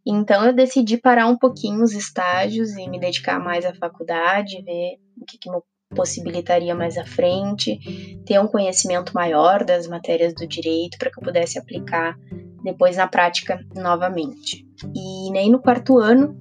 Então 0.05 0.45
eu 0.45 0.53
decidi 0.53 0.97
parar 0.97 1.27
um 1.27 1.37
pouquinho 1.37 1.81
os 1.81 1.93
estágios 1.93 2.71
e 2.71 2.89
me 2.89 2.99
dedicar 2.99 3.39
mais 3.39 3.65
à 3.65 3.73
faculdade, 3.73 4.61
ver 4.61 4.97
o 5.21 5.25
que, 5.25 5.37
que 5.37 5.49
me 5.49 5.61
possibilitaria 5.95 6.75
mais 6.75 6.97
à 6.97 7.05
frente, 7.05 7.79
ter 8.25 8.39
um 8.39 8.47
conhecimento 8.47 9.13
maior 9.13 9.63
das 9.63 9.87
matérias 9.87 10.33
do 10.33 10.47
direito 10.47 10.97
para 10.97 11.09
que 11.09 11.19
eu 11.19 11.23
pudesse 11.23 11.57
aplicar 11.57 12.17
depois 12.63 12.97
na 12.97 13.07
prática 13.07 13.59
novamente. 13.75 14.65
E 14.93 15.31
nem 15.31 15.49
no 15.49 15.61
quarto 15.61 15.97
ano 15.99 16.35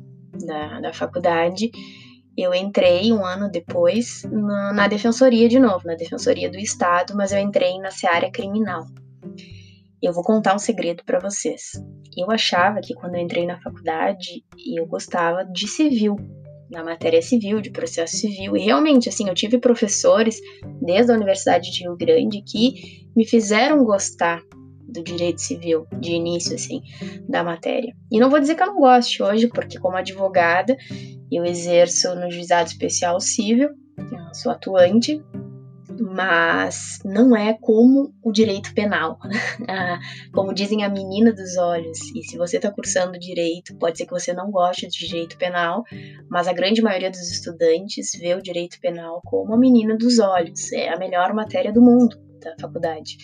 da, 0.45 0.81
da 0.81 0.93
faculdade 0.93 1.71
eu 2.37 2.55
entrei 2.55 3.13
um 3.13 3.25
ano 3.25 3.51
depois 3.51 4.23
na, 4.31 4.73
na, 4.73 4.89
defensoria 4.89 5.49
de 5.49 5.59
novo, 5.59 5.87
na 5.87 5.95
defensoria 5.95 6.51
do 6.51 6.59
Estado, 6.59 7.15
mas 7.17 7.33
eu 7.33 7.39
entrei 7.39 7.79
na 7.79 7.91
seara 7.91 8.31
criminal. 8.31 8.87
Eu 10.03 10.13
vou 10.13 10.25
contar 10.25 10.55
um 10.55 10.59
segredo 10.59 11.05
para 11.05 11.21
vocês. 11.21 11.73
Eu 12.17 12.31
achava 12.31 12.81
que 12.81 12.95
quando 12.95 13.15
eu 13.15 13.21
entrei 13.21 13.47
na 13.47 13.61
faculdade 13.61 14.45
eu 14.75 14.87
gostava 14.87 15.45
de 15.45 15.69
civil, 15.69 16.17
na 16.71 16.83
matéria 16.83 17.21
civil, 17.21 17.61
de 17.61 17.71
processo 17.71 18.17
civil, 18.17 18.57
e 18.57 18.61
realmente, 18.61 19.09
assim, 19.09 19.29
eu 19.29 19.35
tive 19.35 19.59
professores 19.59 20.41
desde 20.81 21.13
a 21.13 21.15
Universidade 21.15 21.71
de 21.71 21.83
Rio 21.83 21.97
Grande 21.97 22.43
que 22.43 23.07
me 23.15 23.27
fizeram 23.27 23.85
gostar 23.85 24.43
do 24.89 25.03
direito 25.03 25.41
civil 25.41 25.87
de 26.01 26.13
início, 26.13 26.55
assim, 26.55 26.83
da 27.29 27.45
matéria. 27.45 27.95
E 28.11 28.19
não 28.19 28.31
vou 28.31 28.41
dizer 28.41 28.55
que 28.55 28.63
eu 28.63 28.67
não 28.67 28.81
goste 28.81 29.23
hoje, 29.23 29.49
porque 29.49 29.79
como 29.79 29.97
advogada 29.97 30.77
eu 31.37 31.45
exerço 31.45 32.15
no 32.15 32.31
juizado 32.31 32.69
especial 32.69 33.21
civil, 33.21 33.71
sou 34.33 34.53
atuante, 34.53 35.23
mas 36.01 36.99
não 37.05 37.37
é 37.37 37.55
como 37.55 38.15
o 38.23 38.33
direito 38.33 38.75
penal. 38.75 39.19
Ah, 39.69 39.99
como 40.35 40.53
dizem 40.53 40.85
a 40.85 40.89
menina 40.89 41.33
dos 41.33 41.57
olhos. 41.57 41.99
E 42.15 42.23
se 42.25 42.37
você 42.37 42.57
está 42.57 42.71
cursando 42.71 43.19
direito, 43.19 43.75
pode 43.77 43.97
ser 43.97 44.07
que 44.07 44.13
você 44.13 44.33
não 44.33 44.51
goste 44.51 44.89
de 44.89 45.07
direito 45.07 45.39
penal, 45.39 45.85
mas 46.29 46.49
a 46.49 46.53
grande 46.53 46.83
maioria 46.83 47.11
dos 47.11 47.31
estudantes 47.31 48.11
vê 48.19 48.35
o 48.35 48.43
direito 48.43 48.81
penal 48.81 49.21
como 49.25 49.55
a 49.55 49.57
menina 49.57 49.97
dos 49.97 50.19
olhos. 50.19 50.73
É 50.73 50.89
a 50.89 50.99
melhor 50.99 51.33
matéria 51.33 51.73
do 51.73 51.81
mundo 51.81 52.17
da 52.41 52.55
faculdade. 52.61 53.17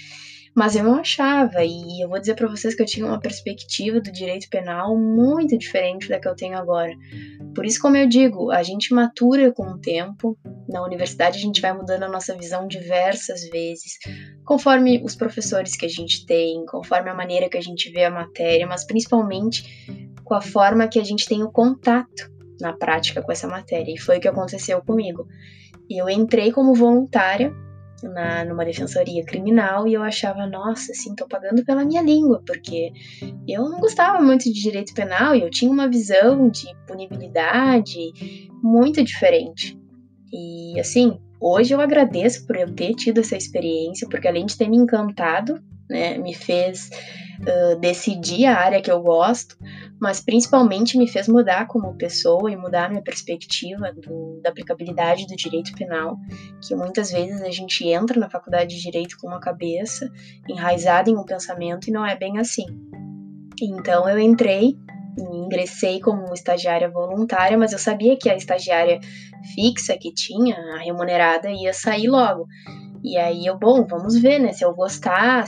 Mas 0.58 0.74
eu 0.74 0.82
não 0.82 0.96
achava, 0.96 1.62
e 1.62 2.02
eu 2.02 2.08
vou 2.08 2.18
dizer 2.18 2.34
para 2.34 2.48
vocês 2.48 2.74
que 2.74 2.82
eu 2.82 2.86
tinha 2.86 3.06
uma 3.06 3.20
perspectiva 3.20 4.00
do 4.00 4.10
direito 4.10 4.48
penal 4.50 4.98
muito 4.98 5.56
diferente 5.56 6.08
da 6.08 6.18
que 6.18 6.26
eu 6.26 6.34
tenho 6.34 6.58
agora. 6.58 6.92
Por 7.54 7.64
isso, 7.64 7.80
como 7.80 7.96
eu 7.96 8.08
digo, 8.08 8.50
a 8.50 8.60
gente 8.64 8.92
matura 8.92 9.52
com 9.52 9.62
o 9.62 9.78
tempo. 9.78 10.36
Na 10.68 10.84
universidade, 10.84 11.38
a 11.38 11.40
gente 11.40 11.60
vai 11.60 11.72
mudando 11.72 12.02
a 12.02 12.08
nossa 12.08 12.34
visão 12.34 12.66
diversas 12.66 13.48
vezes, 13.50 13.98
conforme 14.44 15.00
os 15.04 15.14
professores 15.14 15.76
que 15.76 15.86
a 15.86 15.88
gente 15.88 16.26
tem, 16.26 16.66
conforme 16.66 17.08
a 17.08 17.14
maneira 17.14 17.48
que 17.48 17.56
a 17.56 17.62
gente 17.62 17.88
vê 17.92 18.02
a 18.02 18.10
matéria, 18.10 18.66
mas 18.66 18.84
principalmente 18.84 19.62
com 20.24 20.34
a 20.34 20.40
forma 20.40 20.88
que 20.88 20.98
a 20.98 21.04
gente 21.04 21.28
tem 21.28 21.40
o 21.40 21.52
contato 21.52 22.32
na 22.60 22.72
prática 22.72 23.22
com 23.22 23.30
essa 23.30 23.46
matéria. 23.46 23.94
E 23.94 23.96
foi 23.96 24.18
o 24.18 24.20
que 24.20 24.26
aconteceu 24.26 24.82
comigo. 24.82 25.24
Eu 25.88 26.08
entrei 26.10 26.50
como 26.50 26.74
voluntária 26.74 27.54
na, 28.02 28.44
numa 28.44 28.64
defensoria 28.64 29.24
criminal 29.24 29.86
e 29.86 29.94
eu 29.94 30.02
achava, 30.02 30.46
nossa, 30.46 30.92
assim, 30.92 31.14
tô 31.14 31.26
pagando 31.26 31.64
pela 31.64 31.84
minha 31.84 32.02
língua, 32.02 32.42
porque 32.46 32.92
eu 33.46 33.68
não 33.68 33.80
gostava 33.80 34.22
muito 34.22 34.44
de 34.44 34.60
direito 34.60 34.94
penal 34.94 35.34
e 35.34 35.42
eu 35.42 35.50
tinha 35.50 35.70
uma 35.70 35.88
visão 35.88 36.48
de 36.48 36.66
punibilidade 36.86 38.12
muito 38.62 39.02
diferente. 39.02 39.78
E 40.32 40.78
assim, 40.78 41.18
hoje 41.40 41.74
eu 41.74 41.80
agradeço 41.80 42.46
por 42.46 42.56
eu 42.56 42.72
ter 42.74 42.94
tido 42.94 43.20
essa 43.20 43.36
experiência, 43.36 44.08
porque 44.08 44.28
além 44.28 44.46
de 44.46 44.56
ter 44.56 44.68
me 44.68 44.76
encantado, 44.76 45.62
né, 45.88 46.18
me 46.18 46.34
fez 46.34 46.90
decidir 47.80 48.46
a 48.46 48.58
área 48.58 48.82
que 48.82 48.90
eu 48.90 49.00
gosto, 49.00 49.56
mas 50.00 50.20
principalmente 50.20 50.98
me 50.98 51.08
fez 51.08 51.28
mudar 51.28 51.66
como 51.66 51.96
pessoa 51.96 52.50
e 52.50 52.56
mudar 52.56 52.88
minha 52.88 53.02
perspectiva 53.02 53.92
do, 53.92 54.40
da 54.42 54.50
aplicabilidade 54.50 55.26
do 55.26 55.36
direito 55.36 55.72
penal, 55.72 56.16
que 56.66 56.74
muitas 56.74 57.10
vezes 57.10 57.40
a 57.42 57.50
gente 57.50 57.86
entra 57.86 58.18
na 58.18 58.28
faculdade 58.28 58.74
de 58.74 58.82
direito 58.82 59.16
com 59.20 59.28
uma 59.28 59.40
cabeça 59.40 60.10
enraizada 60.48 61.10
em 61.10 61.16
um 61.16 61.24
pensamento 61.24 61.88
e 61.88 61.92
não 61.92 62.04
é 62.04 62.16
bem 62.16 62.38
assim. 62.38 62.66
Então 63.60 64.08
eu 64.08 64.18
entrei, 64.18 64.76
ingressei 65.18 66.00
como 66.00 66.32
estagiária 66.32 66.90
voluntária, 66.90 67.58
mas 67.58 67.72
eu 67.72 67.78
sabia 67.78 68.16
que 68.16 68.28
a 68.28 68.36
estagiária 68.36 69.00
fixa 69.54 69.96
que 69.96 70.12
tinha, 70.12 70.56
a 70.74 70.78
remunerada, 70.78 71.50
ia 71.50 71.72
sair 71.72 72.08
logo. 72.08 72.46
E 73.02 73.16
aí 73.16 73.46
eu, 73.46 73.58
bom, 73.58 73.86
vamos 73.86 74.20
ver, 74.20 74.38
né? 74.38 74.52
Se 74.52 74.64
eu 74.64 74.74
gostar, 74.74 75.46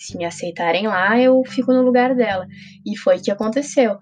se 0.00 0.16
me 0.16 0.24
aceitarem 0.24 0.88
lá, 0.88 1.20
eu 1.20 1.42
fico 1.44 1.72
no 1.72 1.82
lugar 1.82 2.14
dela. 2.16 2.46
E 2.84 2.96
foi 2.96 3.18
o 3.18 3.22
que 3.22 3.30
aconteceu. 3.30 3.98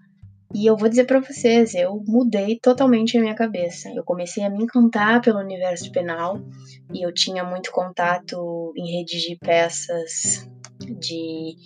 E 0.54 0.64
eu 0.64 0.76
vou 0.76 0.88
dizer 0.88 1.04
para 1.04 1.20
vocês, 1.20 1.74
eu 1.74 2.02
mudei 2.06 2.58
totalmente 2.58 3.18
a 3.18 3.20
minha 3.20 3.34
cabeça. 3.34 3.90
Eu 3.90 4.04
comecei 4.04 4.44
a 4.44 4.48
me 4.48 4.62
encantar 4.62 5.20
pelo 5.20 5.40
universo 5.40 5.90
penal 5.92 6.40
e 6.94 7.04
eu 7.04 7.12
tinha 7.12 7.44
muito 7.44 7.70
contato 7.70 8.72
em 8.76 8.98
redigir 8.98 9.36
peças 9.40 10.48
de, 10.78 11.56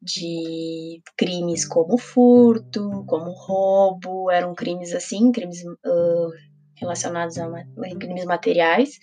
de 0.00 1.02
crimes 1.16 1.66
como 1.66 1.98
furto, 1.98 3.04
como 3.06 3.32
roubo, 3.32 4.30
eram 4.30 4.54
crimes 4.54 4.94
assim, 4.94 5.30
crimes 5.30 5.62
uh, 5.62 6.30
relacionados 6.76 7.36
a 7.38 7.50
crimes 7.98 8.24
materiais, 8.24 8.98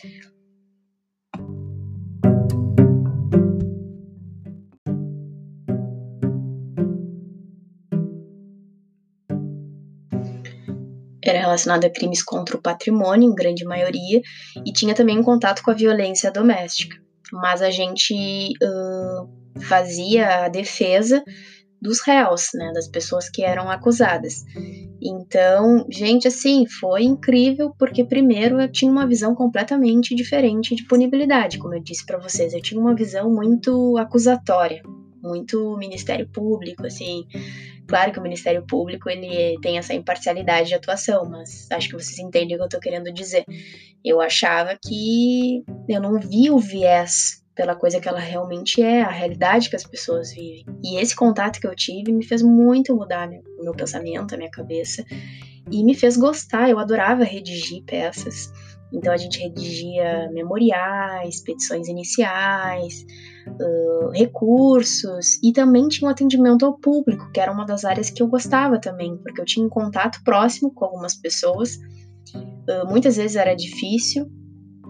era 11.34 11.44
relacionado 11.44 11.86
a 11.86 11.90
crimes 11.90 12.24
contra 12.24 12.58
o 12.58 12.62
patrimônio, 12.62 13.30
em 13.30 13.36
grande 13.36 13.66
maioria, 13.66 14.22
e 14.66 14.72
tinha 14.72 14.94
também 14.94 15.18
um 15.18 15.24
contato 15.24 15.62
com 15.64 15.72
a 15.72 15.76
violência 15.76 16.32
doméstica. 16.32 16.98
Mas 17.32 17.62
a 17.62 17.72
gente 17.72 18.54
uh, 18.62 19.62
fazia 19.62 20.46
a 20.46 20.50
defesa 20.50 21.24
dos 21.82 22.00
réus, 22.02 22.48
né, 22.54 22.72
das 22.74 22.88
pessoas 22.88 23.30
que 23.30 23.44
eram 23.44 23.70
acusadas. 23.70 24.46
Então, 25.02 25.86
gente, 25.90 26.28
assim, 26.28 26.66
foi 26.66 27.04
incrível 27.04 27.74
porque 27.78 28.06
primeiro 28.06 28.62
eu 28.62 28.72
tinha 28.72 28.90
uma 28.90 29.06
visão 29.06 29.36
completamente 29.36 30.16
diferente 30.16 30.76
de 30.76 30.88
punibilidade, 30.88 31.58
como 31.58 31.76
eu 31.76 31.84
disse 31.84 32.06
para 32.06 32.18
vocês, 32.18 32.54
eu 32.54 32.62
tinha 32.62 32.80
uma 32.80 32.96
visão 32.96 33.30
muito 33.30 33.98
acusatória, 33.98 34.82
muito 35.24 35.78
Ministério 35.78 36.28
Público, 36.28 36.86
assim. 36.86 37.26
Claro 37.88 38.12
que 38.12 38.20
o 38.20 38.24
Ministério 38.24 38.66
Público 38.66 39.10
ele 39.10 39.58
tem 39.62 39.78
essa 39.78 39.94
imparcialidade 39.94 40.70
de 40.70 40.76
atuação, 40.76 41.26
mas 41.30 41.68
acho 41.72 41.90
que 41.90 41.96
vocês 41.96 42.20
entendem 42.20 42.56
o 42.56 42.60
que 42.60 42.66
eu 42.66 42.70
tô 42.70 42.80
querendo 42.80 43.12
dizer. 43.12 43.46
Eu 44.04 44.22
achava 44.22 44.78
que 44.86 45.64
eu 45.88 46.02
não 46.02 46.20
via 46.20 46.54
o 46.54 46.60
viés 46.60 47.44
pela 47.56 47.76
coisa 47.76 48.00
que 48.00 48.10
ela 48.10 48.20
realmente 48.20 48.82
é, 48.82 49.02
a 49.02 49.12
realidade 49.12 49.70
que 49.70 49.76
as 49.76 49.86
pessoas 49.86 50.34
vivem. 50.34 50.66
E 50.84 50.98
esse 50.98 51.16
contato 51.16 51.60
que 51.60 51.68
eu 51.68 51.76
tive 51.76 52.12
me 52.12 52.26
fez 52.26 52.42
muito 52.42 52.96
mudar 52.96 53.30
o 53.60 53.64
meu 53.64 53.74
pensamento, 53.74 54.34
a 54.34 54.38
minha 54.38 54.50
cabeça, 54.50 55.06
e 55.72 55.84
me 55.84 55.94
fez 55.94 56.18
gostar. 56.18 56.70
Eu 56.70 56.80
adorava 56.80 57.24
redigir 57.24 57.84
peças. 57.84 58.52
Então 58.94 59.12
a 59.12 59.18
gente 59.18 59.40
redigia 59.40 60.30
memoriais, 60.32 61.42
petições 61.42 61.88
iniciais, 61.88 63.06
uh, 63.48 64.10
recursos 64.12 65.40
e 65.44 65.52
também 65.52 65.88
tinha 65.88 66.08
um 66.08 66.12
atendimento 66.12 66.66
ao 66.66 66.78
público, 66.78 67.32
que 67.32 67.40
era 67.40 67.52
uma 67.52 67.66
das 67.66 67.84
áreas 67.84 68.12
que 68.12 68.22
eu 68.22 68.28
gostava 68.28 68.80
também, 68.80 69.18
porque 69.18 69.42
eu 69.42 69.46
tinha 69.46 69.66
um 69.66 69.70
contato 69.70 70.22
próximo 70.24 70.72
com 70.72 70.86
algumas 70.86 71.16
pessoas. 71.16 71.76
Uh, 72.36 72.88
muitas 72.88 73.18
vezes 73.18 73.36
era 73.36 73.56
difícil, 73.56 74.30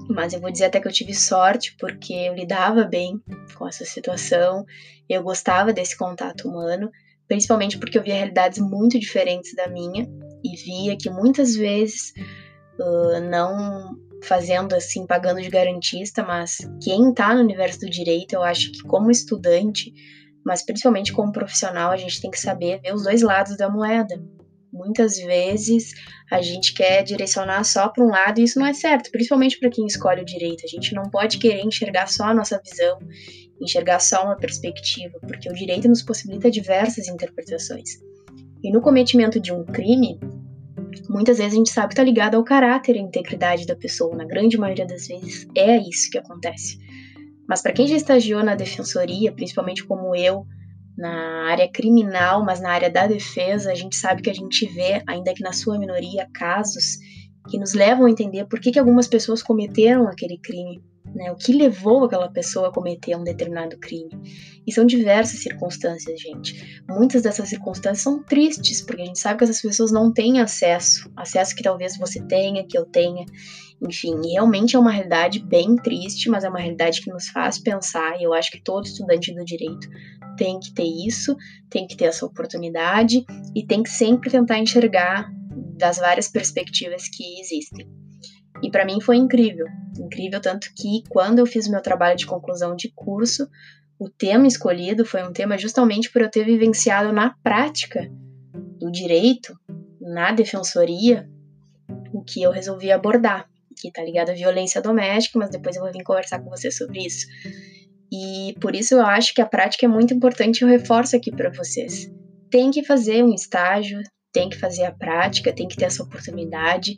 mas 0.10 0.34
eu 0.34 0.42
vou 0.42 0.52
dizer 0.52 0.66
até 0.66 0.82
que 0.82 0.88
eu 0.88 0.92
tive 0.92 1.13
sorte, 1.13 1.76
porque 1.80 2.13
eu 2.13 2.36
lidava 2.36 2.84
bem 2.84 3.22
com 3.58 3.68
essa 3.68 3.86
situação, 3.86 4.66
eu 5.08 5.24
gostava 5.24 5.72
desse 5.72 5.98
contato 5.98 6.48
humano, 6.48 6.89
principalmente 7.28 7.78
porque 7.78 7.98
eu 7.98 8.04
via 8.04 8.16
realidades 8.16 8.60
muito 8.60 9.00
diferentes 9.00 9.56
da 9.56 9.68
minha 9.68 10.06
e 10.44 10.56
via 10.58 10.98
que 10.98 11.10
muitas 11.10 11.56
vezes 11.56 12.12
uh, 12.79 13.19
não 13.29 13.97
fazendo 14.23 14.73
assim, 14.73 15.05
pagando 15.05 15.41
de 15.41 15.49
garantista, 15.49 16.23
mas 16.23 16.57
quem 16.81 17.09
está 17.09 17.36
no 17.36 17.41
universo 17.41 17.79
do 17.81 17.89
direito, 17.89 18.33
eu 18.33 18.43
acho 18.43 18.71
que 18.71 18.81
como 18.83 19.12
estudante, 19.12 19.93
mas 20.45 20.65
principalmente 20.65 21.13
como 21.13 21.31
profissional, 21.31 21.91
a 21.91 21.97
gente 21.97 22.21
tem 22.21 22.31
que 22.31 22.39
saber 22.39 22.79
ver 22.81 22.93
os 22.93 23.03
dois 23.03 23.21
lados 23.21 23.57
da 23.57 23.69
moeda. 23.69 24.21
Muitas 24.71 25.17
vezes 25.17 25.93
a 26.31 26.41
gente 26.41 26.73
quer 26.73 27.03
direcionar 27.03 27.63
só 27.63 27.89
para 27.89 28.03
um 28.03 28.09
lado 28.09 28.39
e 28.39 28.43
isso 28.43 28.59
não 28.59 28.65
é 28.65 28.73
certo, 28.73 29.12
principalmente 29.12 29.59
para 29.59 29.69
quem 29.69 29.86
escolhe 29.86 30.21
o 30.21 30.25
direito. 30.25 30.63
A 30.65 30.67
gente 30.67 30.95
não 30.95 31.03
pode 31.03 31.38
querer 31.38 31.62
enxergar 31.63 32.07
só 32.07 32.25
a 32.25 32.33
nossa 32.33 32.59
visão, 32.59 32.97
enxergar 33.62 33.99
só 33.99 34.23
uma 34.25 34.36
perspectiva, 34.36 35.19
porque 35.27 35.49
o 35.49 35.53
direito 35.53 35.88
nos 35.88 36.01
possibilita 36.01 36.49
diversas 36.49 37.07
interpretações. 37.07 37.99
E 38.63 38.71
no 38.71 38.81
cometimento 38.81 39.39
de 39.39 39.53
um 39.53 39.63
crime, 39.63 40.19
muitas 41.10 41.38
vezes 41.38 41.53
a 41.53 41.58
gente 41.58 41.71
sabe 41.71 41.88
que 41.88 41.93
está 41.93 42.03
ligado 42.03 42.36
ao 42.36 42.43
caráter 42.43 42.95
e 42.95 42.99
à 42.99 43.01
integridade 43.01 43.65
da 43.65 43.75
pessoa. 43.75 44.15
Na 44.15 44.25
grande 44.25 44.58
maioria 44.58 44.86
das 44.86 45.08
vezes 45.08 45.47
é 45.56 45.77
isso 45.77 46.10
que 46.12 46.17
acontece. 46.17 46.77
Mas 47.47 47.62
para 47.62 47.73
quem 47.73 47.88
já 47.88 47.95
estagiou 47.95 48.43
na 48.43 48.56
defensoria, 48.56 49.32
principalmente 49.32 49.84
como 49.86 50.15
eu, 50.15 50.45
na 50.97 51.49
área 51.49 51.67
criminal, 51.67 52.43
mas 52.45 52.62
na 52.62 52.71
área 52.71 52.89
da 52.89 53.08
defesa, 53.08 53.71
a 53.71 53.75
gente 53.75 53.95
sabe 53.95 54.21
que 54.21 54.29
a 54.29 54.34
gente 54.34 54.65
vê, 54.67 55.01
ainda 55.08 55.34
que 55.34 55.43
na 55.43 55.51
sua 55.51 55.77
minoria, 55.77 56.29
casos 56.34 56.97
que 57.49 57.58
nos 57.58 57.73
levam 57.73 58.06
a 58.06 58.10
entender 58.10 58.45
por 58.45 58.60
que, 58.60 58.71
que 58.71 58.79
algumas 58.79 59.08
pessoas 59.08 59.43
cometeram 59.43 60.08
aquele 60.08 60.38
crime 60.38 60.82
né? 61.13 61.32
O 61.32 61.36
que 61.36 61.54
levou 61.54 62.06
aquela 62.06 62.30
pessoa 62.30 62.69
a 62.69 62.71
cometer 62.71 63.15
um 63.15 63.23
determinado 63.23 63.78
crime? 63.78 64.10
E 64.65 64.71
são 64.71 64.86
diversas 64.86 65.41
circunstâncias, 65.41 66.19
gente. 66.19 66.82
Muitas 66.89 67.21
dessas 67.21 67.49
circunstâncias 67.49 68.02
são 68.02 68.23
tristes, 68.23 68.82
porque 68.82 69.02
a 69.02 69.06
gente 69.06 69.19
sabe 69.19 69.38
que 69.38 69.43
essas 69.43 69.62
pessoas 69.62 69.91
não 69.91 70.12
têm 70.12 70.39
acesso, 70.39 71.12
acesso 71.15 71.56
que 71.56 71.63
talvez 71.63 71.97
você 71.97 72.21
tenha, 72.26 72.65
que 72.65 72.78
eu 72.78 72.86
tenha. 72.86 73.26
Enfim, 73.82 74.15
realmente 74.32 74.76
é 74.76 74.80
uma 74.80 74.91
realidade 74.91 75.39
bem 75.39 75.76
triste, 75.76 76.30
mas 76.30 76.43
é 76.43 76.49
uma 76.49 76.60
realidade 76.60 77.02
que 77.02 77.12
nos 77.12 77.28
faz 77.28 77.60
pensar, 77.60 78.19
e 78.19 78.23
eu 78.23 78.34
acho 78.34 78.52
que 78.52 78.63
todo 78.63 78.86
estudante 78.86 79.34
do 79.34 79.43
direito 79.43 79.88
tem 80.38 80.60
que 80.60 80.73
ter 80.73 80.88
isso, 81.06 81.36
tem 81.69 81.86
que 81.86 81.95
ter 81.95 82.06
essa 82.06 82.26
oportunidade 82.26 83.23
e 83.56 83.65
tem 83.65 83.84
que 83.84 83.89
sempre 83.89 84.30
tentar 84.30 84.58
enxergar 84.58 85.30
das 85.78 85.97
várias 85.97 86.30
perspectivas 86.30 87.08
que 87.10 87.39
existem. 87.41 88.03
E 88.63 88.71
para 88.71 88.86
mim 88.86 89.02
foi 89.02 89.17
incrível, 89.17 89.67
incrível 89.99 90.39
tanto 90.39 90.71
que 90.73 91.04
quando 91.10 91.39
eu 91.39 91.45
fiz 91.45 91.67
o 91.67 91.71
meu 91.71 91.82
trabalho 91.82 92.17
de 92.17 92.26
conclusão 92.26 92.78
de 92.78 92.89
curso, 92.95 93.45
o 93.99 94.10
tema 94.10 94.47
escolhido 94.47 95.06
foi 95.06 95.21
um 95.21 95.34
tema 95.34 95.58
justamente 95.58 96.10
por 96.10 96.21
eu 96.21 96.32
ter 96.32 96.45
vivenciado 96.45 97.12
na 97.12 97.36
prática 97.43 98.10
do 98.80 98.89
direito, 98.89 99.54
na 99.99 100.32
defensoria, 100.32 101.30
o 102.13 102.23
que 102.23 102.41
eu 102.41 102.52
resolvi 102.52 102.89
abordar, 102.89 103.49
que 103.76 103.91
tá 103.91 104.02
ligado 104.02 104.30
à 104.30 104.34
violência 104.34 104.82
doméstica, 104.82 105.38
mas 105.38 105.49
depois 105.49 105.76
eu 105.76 105.84
vou 105.84 105.91
vir 105.91 106.04
conversar 106.04 106.39
com 106.39 106.49
você 106.49 106.71
sobre 106.71 107.06
isso. 107.06 107.28
E 108.10 108.56
por 108.62 108.76
isso 108.76 108.93
eu 108.93 109.06
acho 109.06 109.34
que 109.34 109.41
a 109.41 109.45
prática 109.45 109.86
é 109.86 109.89
muito 109.89 110.13
importante, 110.13 110.62
eu 110.62 110.69
reforço 110.69 111.17
aqui 111.17 111.32
para 111.32 111.49
vocês. 111.49 112.10
Tem 112.49 112.71
que 112.71 112.84
fazer 112.84 113.23
um 113.23 113.34
estágio, 113.34 113.99
tem 114.32 114.47
que 114.47 114.58
fazer 114.58 114.86
a 114.86 114.91
prática, 114.91 115.52
tem 115.52 115.67
que 115.67 115.76
ter 115.76 115.86
essa 115.86 116.04
oportunidade 116.04 116.95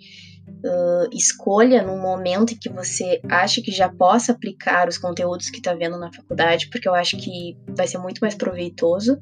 uh, 0.47 1.09
escolha 1.11 1.83
num 1.83 2.01
momento 2.01 2.53
em 2.53 2.57
que 2.57 2.69
você 2.69 3.21
acha 3.29 3.61
que 3.61 3.71
já 3.71 3.89
possa 3.89 4.31
aplicar 4.31 4.87
os 4.87 4.97
conteúdos 4.97 5.49
que 5.49 5.57
está 5.57 5.73
vendo 5.73 5.97
na 5.97 6.11
faculdade, 6.11 6.69
porque 6.69 6.87
eu 6.87 6.95
acho 6.95 7.17
que 7.17 7.57
vai 7.75 7.87
ser 7.87 7.97
muito 7.97 8.19
mais 8.19 8.35
proveitoso. 8.35 9.17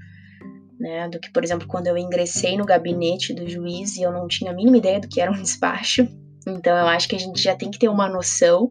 Né, 0.79 1.07
do 1.07 1.17
que, 1.17 1.31
por 1.31 1.43
exemplo, 1.43 1.65
quando 1.65 1.87
eu 1.87 1.97
ingressei 1.97 2.57
no 2.57 2.65
gabinete 2.65 3.33
do 3.33 3.47
juiz 3.47 3.95
e 3.95 4.01
eu 4.01 4.11
não 4.11 4.27
tinha 4.27 4.51
a 4.51 4.53
mínima 4.53 4.75
ideia 4.75 4.99
do 4.99 5.07
que 5.07 5.21
era 5.21 5.31
um 5.31 5.39
despacho. 5.41 6.05
Então, 6.45 6.75
eu 6.75 6.87
acho 6.87 7.07
que 7.07 7.15
a 7.15 7.19
gente 7.19 7.41
já 7.41 7.55
tem 7.55 7.71
que 7.71 7.79
ter 7.79 7.87
uma 7.87 8.09
noção 8.09 8.69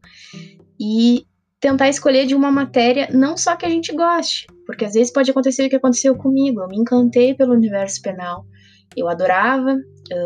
e 0.79 1.25
tentar 1.63 1.89
escolher 1.89 2.27
de 2.27 2.35
uma 2.35 2.51
matéria 2.51 3.09
não 3.13 3.37
só 3.37 3.55
que 3.55 3.65
a 3.65 3.69
gente 3.69 3.95
goste, 3.95 4.47
porque 4.67 4.85
às 4.85 4.95
vezes 4.95 5.13
pode 5.13 5.31
acontecer 5.31 5.65
o 5.65 5.71
que 5.71 5.77
aconteceu 5.77 6.15
comigo. 6.17 6.61
Eu 6.61 6.69
me 6.69 6.77
encantei 6.77 7.35
pelo 7.35 7.55
universo 7.55 8.03
penal, 8.03 8.45
eu 8.97 9.09
adorava 9.09 9.77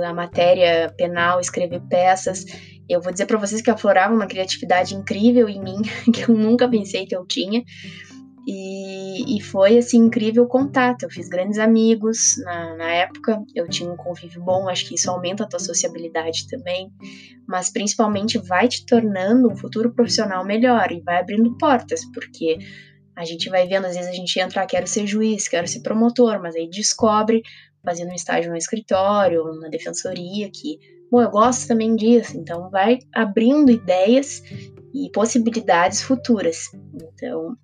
a 0.05 0.13
matéria 0.13 0.93
penal, 0.97 1.41
escrever 1.41 1.81
peças. 1.89 2.45
Eu 2.89 3.01
vou 3.01 3.13
dizer 3.13 3.27
para 3.27 3.39
vocês 3.39 3.61
que 3.61 3.71
aflorava 3.71 4.15
uma 4.15 4.27
criatividade 4.27 4.95
incrível 4.95 5.49
em 5.49 5.63
mim, 5.63 5.83
que 6.13 6.31
eu 6.31 6.35
nunca 6.35 6.69
pensei 6.69 7.07
que 7.07 7.17
eu 7.17 7.27
tinha. 7.27 7.63
E, 8.49 9.37
e 9.37 9.43
foi 9.43 9.77
assim 9.77 9.99
incrível 9.99 10.47
contato. 10.47 11.03
Eu 11.03 11.11
fiz 11.11 11.29
grandes 11.29 11.59
amigos 11.59 12.37
na, 12.45 12.77
na 12.77 12.91
época, 12.93 13.43
eu 13.57 13.69
tinha 13.69 13.91
um 13.91 13.97
convívio 13.97 14.41
bom, 14.41 14.69
acho 14.69 14.87
que 14.87 14.95
isso 14.95 15.11
aumenta 15.11 15.43
a 15.43 15.49
tua 15.49 15.59
sociabilidade 15.59 16.47
também, 16.49 16.93
mas 17.47 17.71
principalmente 17.71 18.39
vai 18.39 18.69
te 18.69 18.87
tornando 18.87 19.51
um 19.51 19.57
futuro 19.57 19.93
profissional 19.93 20.45
melhor 20.45 20.93
e 20.93 21.01
vai 21.01 21.19
abrindo 21.19 21.59
portas, 21.59 22.05
porque 22.15 22.59
a 23.17 23.25
gente 23.25 23.49
vai 23.49 23.67
vendo, 23.67 23.87
às 23.87 23.97
vezes 23.97 24.11
a 24.11 24.15
gente 24.15 24.39
entra, 24.39 24.63
ah, 24.63 24.67
quero 24.67 24.87
ser 24.87 25.07
juiz, 25.07 25.49
quero 25.49 25.67
ser 25.67 25.81
promotor, 25.81 26.41
mas 26.41 26.55
aí 26.55 26.69
descobre 26.69 27.43
fazendo 27.87 28.11
um 28.11 28.15
estágio 28.15 28.51
no 28.51 28.57
escritório, 28.57 29.45
na 29.61 29.69
defensoria, 29.69 30.51
que, 30.51 30.81
bom, 31.09 31.23
eu 31.23 31.31
gosto 31.31 31.69
também 31.69 31.95
disso, 31.95 32.37
então 32.37 32.69
vai 32.69 32.99
abrindo 33.15 33.71
ideias 33.71 34.43
e 34.93 35.09
possibilidades 35.13 36.03
futuras. 36.03 36.71
Então, 36.95 37.57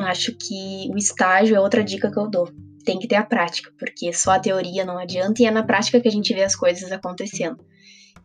acho 0.00 0.36
que 0.36 0.90
o 0.92 0.98
estágio 0.98 1.56
é 1.56 1.60
outra 1.60 1.82
dica 1.82 2.10
que 2.10 2.18
eu 2.18 2.28
dou. 2.28 2.50
Tem 2.84 2.98
que 2.98 3.08
ter 3.08 3.16
a 3.16 3.24
prática, 3.24 3.72
porque 3.78 4.12
só 4.12 4.32
a 4.32 4.38
teoria 4.38 4.84
não 4.84 4.98
adianta 4.98 5.42
e 5.42 5.46
é 5.46 5.50
na 5.50 5.64
prática 5.64 6.00
que 6.00 6.06
a 6.06 6.12
gente 6.12 6.34
vê 6.34 6.44
as 6.44 6.54
coisas 6.54 6.92
acontecendo. 6.92 7.64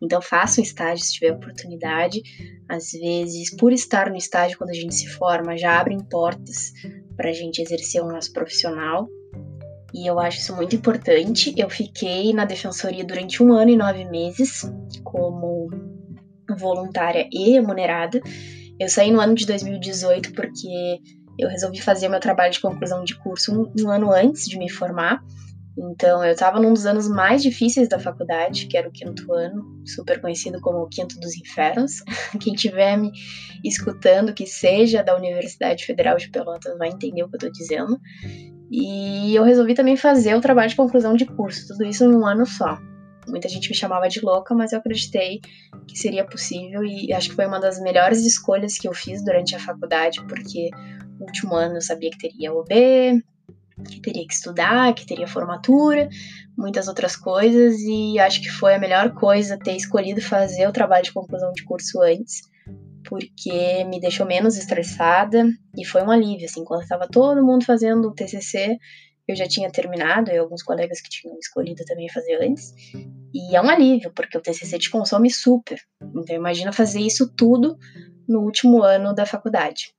Então, 0.03 0.21
faça 0.21 0.59
um 0.59 0.63
estágio 0.63 1.05
se 1.05 1.13
tiver 1.13 1.31
oportunidade. 1.31 2.21
Às 2.67 2.91
vezes, 2.91 3.55
por 3.55 3.71
estar 3.71 4.09
no 4.09 4.17
estágio 4.17 4.57
quando 4.57 4.71
a 4.71 4.75
gente 4.75 4.95
se 4.95 5.07
forma, 5.07 5.57
já 5.57 5.79
abrem 5.79 5.99
portas 5.99 6.73
para 7.15 7.29
a 7.29 7.33
gente 7.33 7.61
exercer 7.61 8.01
o 8.01 8.07
nosso 8.07 8.33
profissional. 8.33 9.07
E 9.93 10.09
eu 10.09 10.19
acho 10.19 10.39
isso 10.39 10.55
muito 10.55 10.75
importante. 10.75 11.53
Eu 11.57 11.69
fiquei 11.69 12.33
na 12.33 12.45
defensoria 12.45 13.03
durante 13.03 13.43
um 13.43 13.53
ano 13.53 13.71
e 13.71 13.77
nove 13.77 14.05
meses 14.05 14.71
como 15.03 15.69
voluntária 16.57 17.27
e 17.31 17.51
remunerada. 17.51 18.21
Eu 18.79 18.89
saí 18.89 19.11
no 19.11 19.19
ano 19.19 19.35
de 19.35 19.45
2018 19.45 20.33
porque 20.33 20.99
eu 21.37 21.49
resolvi 21.49 21.81
fazer 21.81 22.07
meu 22.07 22.19
trabalho 22.19 22.51
de 22.51 22.59
conclusão 22.59 23.03
de 23.03 23.17
curso 23.17 23.53
um, 23.53 23.71
um 23.83 23.89
ano 23.89 24.11
antes 24.11 24.45
de 24.45 24.57
me 24.57 24.69
formar. 24.69 25.21
Então, 25.77 26.23
eu 26.23 26.33
estava 26.33 26.59
num 26.59 26.73
dos 26.73 26.85
anos 26.85 27.07
mais 27.07 27.41
difíceis 27.41 27.87
da 27.87 27.97
faculdade, 27.97 28.67
que 28.67 28.77
era 28.77 28.89
o 28.89 28.91
quinto 28.91 29.33
ano, 29.33 29.63
super 29.85 30.19
conhecido 30.19 30.59
como 30.59 30.79
o 30.79 30.87
quinto 30.87 31.17
dos 31.19 31.35
infernos. 31.37 32.03
Quem 32.41 32.53
estiver 32.53 32.97
me 32.97 33.11
escutando, 33.63 34.33
que 34.33 34.45
seja 34.45 35.01
da 35.01 35.15
Universidade 35.15 35.85
Federal 35.85 36.17
de 36.17 36.29
Pelotas, 36.29 36.77
vai 36.77 36.89
entender 36.89 37.23
o 37.23 37.29
que 37.29 37.35
eu 37.35 37.47
estou 37.47 37.51
dizendo. 37.51 37.99
E 38.71 39.35
eu 39.35 39.43
resolvi 39.43 39.73
também 39.73 39.97
fazer 39.97 40.33
o 40.33 40.39
trabalho 40.39 40.69
de 40.69 40.77
conclusão 40.77 41.13
de 41.13 41.25
curso, 41.25 41.67
tudo 41.67 41.83
isso 41.83 42.05
em 42.05 42.15
um 42.15 42.25
ano 42.25 42.45
só. 42.45 42.79
Muita 43.27 43.49
gente 43.49 43.69
me 43.69 43.75
chamava 43.75 44.07
de 44.07 44.21
louca, 44.21 44.55
mas 44.55 44.71
eu 44.71 44.79
acreditei 44.79 45.41
que 45.85 45.99
seria 45.99 46.25
possível 46.25 46.81
e 46.85 47.11
acho 47.13 47.29
que 47.29 47.35
foi 47.35 47.45
uma 47.45 47.59
das 47.59 47.81
melhores 47.81 48.25
escolhas 48.25 48.77
que 48.77 48.87
eu 48.87 48.93
fiz 48.93 49.23
durante 49.23 49.53
a 49.55 49.59
faculdade, 49.59 50.23
porque 50.25 50.69
no 51.19 51.25
último 51.25 51.53
ano 51.53 51.75
eu 51.75 51.81
sabia 51.81 52.09
que 52.09 52.17
teria 52.17 52.53
OB, 52.53 52.69
que 53.89 54.01
teria 54.01 54.25
que 54.25 54.33
estudar, 54.33 54.93
que 54.93 55.05
teria 55.05 55.27
formatura, 55.27 56.07
muitas 56.57 56.87
outras 56.87 57.15
coisas, 57.15 57.75
e 57.79 58.17
acho 58.19 58.41
que 58.41 58.49
foi 58.49 58.75
a 58.75 58.79
melhor 58.79 59.13
coisa 59.13 59.57
ter 59.57 59.75
escolhido 59.75 60.21
fazer 60.21 60.67
o 60.67 60.71
trabalho 60.71 61.03
de 61.03 61.13
conclusão 61.13 61.51
de 61.51 61.63
curso 61.63 62.01
antes, 62.01 62.41
porque 63.07 63.83
me 63.85 63.99
deixou 63.99 64.25
menos 64.25 64.57
estressada 64.57 65.45
e 65.77 65.85
foi 65.85 66.01
um 66.03 66.11
alívio, 66.11 66.45
assim, 66.45 66.63
quando 66.63 66.83
estava 66.83 67.07
todo 67.07 67.45
mundo 67.45 67.65
fazendo 67.65 68.07
o 68.07 68.13
TCC, 68.13 68.77
eu 69.27 69.35
já 69.35 69.47
tinha 69.47 69.71
terminado, 69.71 70.31
e 70.31 70.37
alguns 70.37 70.63
colegas 70.63 70.99
que 70.99 71.09
tinham 71.09 71.37
escolhido 71.37 71.83
também 71.85 72.09
fazer 72.09 72.41
antes, 72.41 72.73
e 73.33 73.55
é 73.55 73.61
um 73.61 73.69
alívio, 73.69 74.11
porque 74.13 74.37
o 74.37 74.41
TCC 74.41 74.77
te 74.77 74.89
consome 74.89 75.29
super, 75.29 75.79
então 76.01 76.35
imagina 76.35 76.71
fazer 76.71 76.99
isso 76.99 77.31
tudo 77.35 77.77
no 78.27 78.41
último 78.41 78.83
ano 78.83 79.13
da 79.13 79.25
faculdade. 79.25 79.93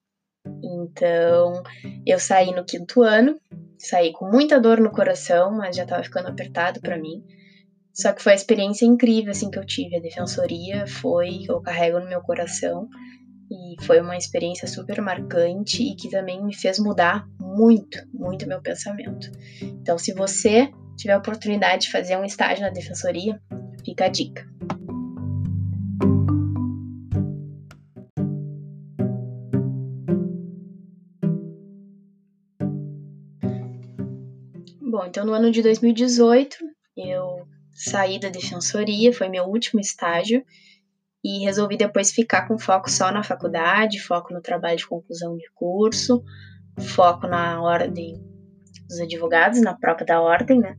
Então, 0.62 1.62
eu 2.04 2.18
saí 2.18 2.52
no 2.52 2.64
quinto 2.64 3.02
ano, 3.02 3.38
saí 3.78 4.12
com 4.12 4.28
muita 4.30 4.60
dor 4.60 4.80
no 4.80 4.90
coração, 4.90 5.52
mas 5.52 5.76
já 5.76 5.84
estava 5.84 6.02
ficando 6.02 6.28
apertado 6.28 6.80
para 6.80 6.98
mim. 6.98 7.24
Só 7.94 8.12
que 8.12 8.22
foi 8.22 8.32
a 8.32 8.36
experiência 8.36 8.86
incrível 8.86 9.32
assim 9.32 9.50
que 9.50 9.58
eu 9.58 9.66
tive. 9.66 9.96
A 9.96 10.00
defensoria 10.00 10.86
foi, 10.86 11.44
eu 11.48 11.60
carrego 11.60 12.00
no 12.00 12.08
meu 12.08 12.22
coração 12.22 12.88
e 13.50 13.76
foi 13.84 14.00
uma 14.00 14.16
experiência 14.16 14.66
super 14.66 15.00
marcante 15.02 15.82
e 15.82 15.94
que 15.94 16.08
também 16.08 16.42
me 16.42 16.54
fez 16.54 16.78
mudar 16.78 17.26
muito, 17.38 17.98
muito 18.12 18.48
meu 18.48 18.62
pensamento. 18.62 19.30
Então, 19.60 19.98
se 19.98 20.14
você 20.14 20.70
tiver 20.96 21.12
a 21.12 21.18
oportunidade 21.18 21.82
de 21.82 21.92
fazer 21.92 22.16
um 22.16 22.24
estágio 22.24 22.64
na 22.64 22.70
defensoria, 22.70 23.38
fica 23.84 24.06
a 24.06 24.08
dica. 24.08 24.46
Bom, 34.80 35.06
então 35.06 35.24
no 35.24 35.32
ano 35.32 35.50
de 35.50 35.62
2018 35.62 36.56
eu 36.64 36.71
saí 37.74 38.18
da 38.18 38.28
defensoria, 38.28 39.12
foi 39.12 39.28
meu 39.28 39.44
último 39.44 39.80
estágio 39.80 40.44
e 41.24 41.44
resolvi 41.44 41.76
depois 41.76 42.10
ficar 42.10 42.48
com 42.48 42.58
foco 42.58 42.90
só 42.90 43.12
na 43.12 43.22
faculdade, 43.22 44.00
foco 44.00 44.34
no 44.34 44.40
trabalho 44.40 44.76
de 44.76 44.86
conclusão 44.86 45.36
de 45.36 45.48
curso, 45.54 46.22
foco 46.78 47.26
na 47.26 47.62
ordem 47.62 48.20
dos 48.88 49.00
advogados, 49.00 49.60
na 49.60 49.74
própria 49.74 50.06
da 50.06 50.20
ordem, 50.20 50.58
né? 50.58 50.76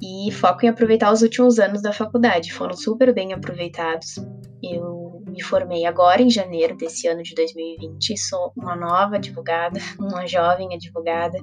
E 0.00 0.30
foco 0.32 0.64
em 0.64 0.68
aproveitar 0.68 1.12
os 1.12 1.22
últimos 1.22 1.58
anos 1.58 1.82
da 1.82 1.92
faculdade, 1.92 2.52
foram 2.52 2.76
super 2.76 3.12
bem 3.12 3.32
aproveitados. 3.32 4.14
Eu 4.62 5.22
me 5.26 5.42
formei 5.42 5.84
agora 5.84 6.22
em 6.22 6.30
janeiro 6.30 6.76
desse 6.76 7.08
ano 7.08 7.22
de 7.22 7.34
2020, 7.34 8.16
sou 8.16 8.52
uma 8.56 8.76
nova 8.76 9.16
advogada, 9.16 9.80
uma 9.98 10.26
jovem 10.26 10.74
advogada 10.74 11.38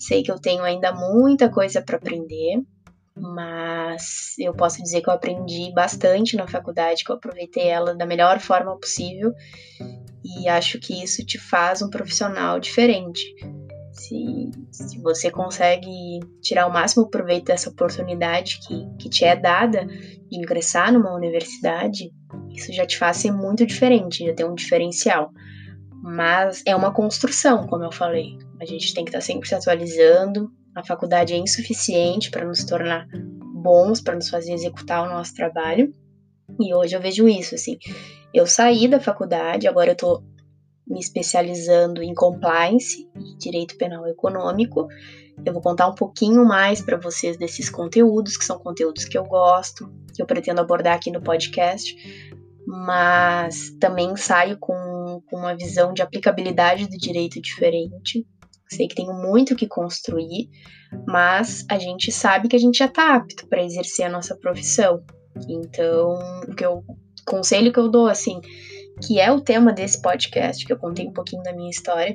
Sei 0.00 0.22
que 0.22 0.32
eu 0.32 0.38
tenho 0.38 0.64
ainda 0.64 0.94
muita 0.94 1.50
coisa 1.50 1.82
para 1.82 1.98
aprender, 1.98 2.62
mas 3.20 4.34
eu 4.38 4.54
posso 4.54 4.82
dizer 4.82 5.02
que 5.02 5.08
eu 5.08 5.14
aprendi 5.14 5.72
bastante 5.74 6.36
na 6.36 6.48
faculdade, 6.48 7.04
que 7.04 7.12
eu 7.12 7.16
aproveitei 7.16 7.68
ela 7.68 7.94
da 7.94 8.06
melhor 8.06 8.40
forma 8.40 8.78
possível 8.78 9.32
e 10.24 10.48
acho 10.48 10.78
que 10.78 11.02
isso 11.02 11.24
te 11.24 11.38
faz 11.38 11.82
um 11.82 11.90
profissional 11.90 12.60
diferente. 12.60 13.22
Se, 13.92 14.50
se 14.70 14.98
você 15.00 15.30
consegue 15.30 16.20
tirar 16.40 16.66
o 16.66 16.72
máximo 16.72 17.08
proveito 17.08 17.46
dessa 17.46 17.70
oportunidade 17.70 18.60
que, 18.66 18.86
que 18.98 19.08
te 19.08 19.24
é 19.24 19.36
dada 19.36 19.84
de 19.84 20.36
ingressar 20.36 20.92
numa 20.92 21.14
universidade, 21.14 22.10
isso 22.50 22.72
já 22.72 22.86
te 22.86 22.96
faz 22.96 23.18
ser 23.18 23.32
muito 23.32 23.66
diferente, 23.66 24.24
já 24.24 24.34
tem 24.34 24.46
um 24.46 24.54
diferencial. 24.54 25.32
Mas 26.02 26.62
é 26.66 26.74
uma 26.74 26.92
construção, 26.92 27.66
como 27.66 27.84
eu 27.84 27.92
falei. 27.92 28.38
A 28.60 28.64
gente 28.64 28.94
tem 28.94 29.04
que 29.04 29.10
estar 29.10 29.20
sempre 29.20 29.48
se 29.48 29.54
atualizando. 29.54 30.50
A 30.74 30.84
faculdade 30.84 31.32
é 31.32 31.36
insuficiente 31.36 32.30
para 32.30 32.46
nos 32.46 32.64
tornar 32.64 33.06
bons, 33.62 34.00
para 34.00 34.14
nos 34.14 34.28
fazer 34.28 34.52
executar 34.52 35.06
o 35.06 35.12
nosso 35.12 35.34
trabalho. 35.34 35.92
E 36.60 36.74
hoje 36.74 36.94
eu 36.94 37.00
vejo 37.00 37.28
isso, 37.28 37.54
assim. 37.54 37.78
Eu 38.32 38.46
saí 38.46 38.86
da 38.86 39.00
faculdade, 39.00 39.66
agora 39.66 39.90
eu 39.90 39.94
estou 39.94 40.22
me 40.86 40.98
especializando 40.98 42.02
em 42.02 42.14
compliance 42.14 43.08
e 43.16 43.36
direito 43.38 43.76
penal 43.76 44.06
econômico. 44.06 44.88
Eu 45.44 45.52
vou 45.52 45.62
contar 45.62 45.88
um 45.88 45.94
pouquinho 45.94 46.44
mais 46.44 46.82
para 46.82 46.98
vocês 46.98 47.36
desses 47.36 47.70
conteúdos, 47.70 48.36
que 48.36 48.44
são 48.44 48.58
conteúdos 48.58 49.04
que 49.04 49.16
eu 49.16 49.24
gosto, 49.24 49.90
que 50.14 50.20
eu 50.20 50.26
pretendo 50.26 50.60
abordar 50.60 50.96
aqui 50.96 51.10
no 51.10 51.22
podcast, 51.22 51.96
mas 52.66 53.70
também 53.80 54.14
saio 54.16 54.58
com, 54.58 55.22
com 55.26 55.36
uma 55.36 55.56
visão 55.56 55.94
de 55.94 56.02
aplicabilidade 56.02 56.88
do 56.88 56.98
direito 56.98 57.40
diferente. 57.40 58.26
Sei 58.72 58.86
que 58.86 58.94
tenho 58.94 59.12
muito 59.14 59.56
que 59.56 59.66
construir, 59.66 60.48
mas 61.06 61.64
a 61.68 61.78
gente 61.78 62.12
sabe 62.12 62.48
que 62.48 62.56
a 62.56 62.58
gente 62.58 62.78
já 62.78 62.86
está 62.86 63.16
apto 63.16 63.48
para 63.48 63.64
exercer 63.64 64.06
a 64.06 64.10
nossa 64.10 64.36
profissão. 64.36 65.02
Então, 65.48 66.18
o 66.48 66.54
que 66.54 66.64
eu 66.64 66.84
conselho 67.26 67.72
que 67.72 67.78
eu 67.78 67.88
dou 67.88 68.06
assim, 68.06 68.40
que 69.04 69.18
é 69.18 69.30
o 69.30 69.40
tema 69.40 69.72
desse 69.72 70.00
podcast, 70.00 70.64
que 70.64 70.72
eu 70.72 70.78
contei 70.78 71.06
um 71.06 71.12
pouquinho 71.12 71.42
da 71.42 71.52
minha 71.52 71.70
história, 71.70 72.14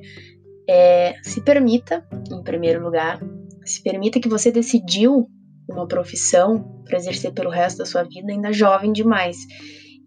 é 0.70 1.15
se 1.24 1.41
permita, 1.41 2.06
em 2.32 2.44
primeiro 2.44 2.84
lugar, 2.84 3.20
se 3.65 3.82
permita 3.84 4.20
que 4.20 4.30
você 4.30 4.52
decidiu 4.52 5.28
uma 5.70 5.88
profissão 5.88 6.84
para 6.86 6.98
exercer 6.98 7.34
pelo 7.34 7.50
resto 7.50 7.80
da 7.80 7.86
sua 7.86 8.04
vida 8.04 8.32
ainda 8.32 8.54
jovem 8.54 8.94
demais. 8.94 9.38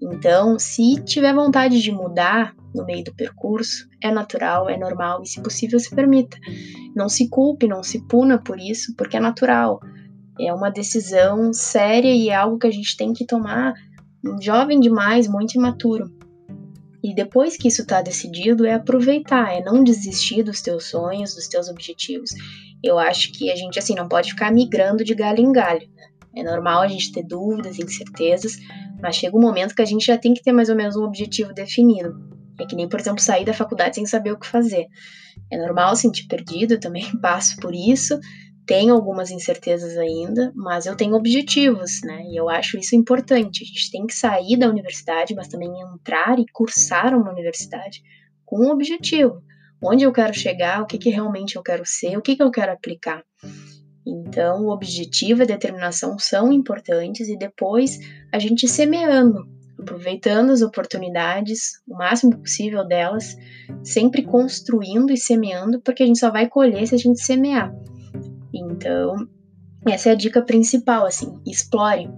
Então, 0.01 0.59
se 0.59 1.03
tiver 1.05 1.35
vontade 1.35 1.83
de 1.83 1.91
mudar 1.91 2.55
no 2.75 2.85
meio 2.85 3.05
do 3.05 3.15
percurso, 3.15 3.89
é 4.03 4.11
natural, 4.11 4.69
é 4.69 4.77
normal 4.77 5.23
e, 5.23 5.27
se 5.27 5.43
possível, 5.43 5.79
se 5.79 5.95
permita. 5.95 6.37
Não 6.95 7.09
se 7.09 7.29
culpe, 7.29 7.67
não 7.67 7.83
se 7.83 8.07
puna 8.07 8.39
por 8.39 8.59
isso, 8.59 8.95
porque 8.97 9.17
é 9.17 9.21
natural. 9.21 9.81
É 10.41 10.53
uma 10.53 10.71
decisão 10.71 11.53
séria 11.53 12.15
e 12.15 12.29
é 12.29 12.35
algo 12.35 12.59
que 12.59 12.67
a 12.67 12.71
gente 12.71 12.97
tem 12.97 13.13
que 13.13 13.27
tomar 13.27 13.75
jovem 14.41 14.81
demais, 14.81 15.27
muito 15.27 15.55
imaturo. 15.55 16.13
E 17.03 17.15
depois 17.15 17.57
que 17.57 17.69
isso 17.69 17.83
está 17.83 18.03
decidido, 18.03 18.67
é 18.67 18.75
aproveitar, 18.75 19.53
é 19.53 19.63
não 19.63 19.85
desistir 19.85 20.43
dos 20.43 20.61
teus 20.61 20.85
sonhos, 20.85 21.35
dos 21.35 21.49
teus 21.49 21.69
objetivos. 21.69 22.31
Eu 22.83 22.99
acho 22.99 23.33
que 23.33 23.51
a 23.51 23.57
gente 23.57 23.79
assim 23.79 23.95
não 23.95 24.09
pode 24.09 24.31
ficar 24.31 24.53
migrando 24.53 25.05
de 25.05 25.15
galho 25.15 25.41
em 25.41 25.53
galho. 25.53 25.89
É 26.35 26.43
normal 26.43 26.83
a 26.83 26.89
gente 26.89 27.13
ter 27.13 27.23
dúvidas, 27.23 27.79
incertezas, 27.79 28.59
mas 29.01 29.17
chega 29.17 29.37
um 29.37 29.41
momento 29.41 29.75
que 29.75 29.83
a 29.83 29.87
gente 29.87 30.07
já 30.07 30.19
tem 30.19 30.35
que 30.35 30.43
ter 30.43 30.53
mais 30.53 30.69
ou 30.69 30.77
menos 30.77 30.97
um 30.97 31.05
objetivo 31.05 31.53
definido. 31.53 32.38
É 32.61 32.67
que 32.67 32.77
nem, 32.77 32.89
por 32.89 33.01
exemplo, 33.01 33.21
sair 33.21 33.45
da 33.45 33.53
faculdade 33.53 33.97
sem 33.97 34.07
saber 34.07 34.33
o 34.33 34.39
que 34.39 34.47
fazer. 34.47 34.87
É 35.51 35.57
normal 35.57 35.95
sentir 35.97 36.27
perdido, 36.27 36.75
eu 36.75 36.81
também 36.81 37.05
passo 37.21 37.57
por 37.57 37.75
isso. 37.75 38.19
Tenho 38.67 38.93
algumas 38.93 39.31
incertezas 39.31 39.97
ainda, 39.97 40.53
mas 40.55 40.85
eu 40.85 40.95
tenho 40.95 41.15
objetivos, 41.15 42.03
né? 42.03 42.23
E 42.25 42.39
eu 42.39 42.51
acho 42.51 42.77
isso 42.79 42.95
importante. 42.95 43.63
A 43.63 43.67
gente 43.67 43.91
tem 43.91 44.07
que 44.07 44.15
sair 44.15 44.59
da 44.59 44.69
universidade, 44.69 45.35
mas 45.35 45.49
também 45.49 45.71
entrar 45.81 46.39
e 46.39 46.45
cursar 46.53 47.15
uma 47.15 47.33
universidade 47.33 48.03
com 48.45 48.67
um 48.67 48.71
objetivo. 48.71 49.43
Onde 49.83 50.05
eu 50.05 50.13
quero 50.13 50.35
chegar, 50.35 50.83
o 50.83 50.87
que, 50.87 50.99
que 50.99 51.09
realmente 51.09 51.57
eu 51.57 51.63
quero 51.63 51.85
ser, 51.87 52.19
o 52.19 52.23
que, 52.23 52.37
que 52.37 52.43
eu 52.43 52.51
quero 52.51 52.73
aplicar. 52.73 53.23
Então, 54.07 54.65
o 54.65 54.71
objetivo 54.71 55.43
e 55.43 55.45
a 55.45 55.47
determinação 55.47 56.19
são 56.19 56.53
importantes 56.53 57.29
e 57.29 57.39
depois 57.39 57.99
a 58.33 58.39
gente 58.39 58.67
semeando, 58.67 59.47
aproveitando 59.79 60.51
as 60.51 60.63
oportunidades, 60.63 61.81
o 61.87 61.97
máximo 61.97 62.37
possível 62.39 62.87
delas, 62.87 63.37
sempre 63.83 64.23
construindo 64.23 65.13
e 65.13 65.17
semeando, 65.17 65.81
porque 65.81 66.03
a 66.03 66.07
gente 66.07 66.19
só 66.19 66.31
vai 66.31 66.49
colher 66.49 66.87
se 66.87 66.95
a 66.95 66.99
gente 66.99 67.23
semear. 67.23 67.73
Então, 68.53 69.17
essa 69.87 70.11
é 70.11 70.13
a 70.13 70.17
dica 70.17 70.43
principal, 70.43 71.07
assim, 71.07 71.41
explore. 71.47 72.11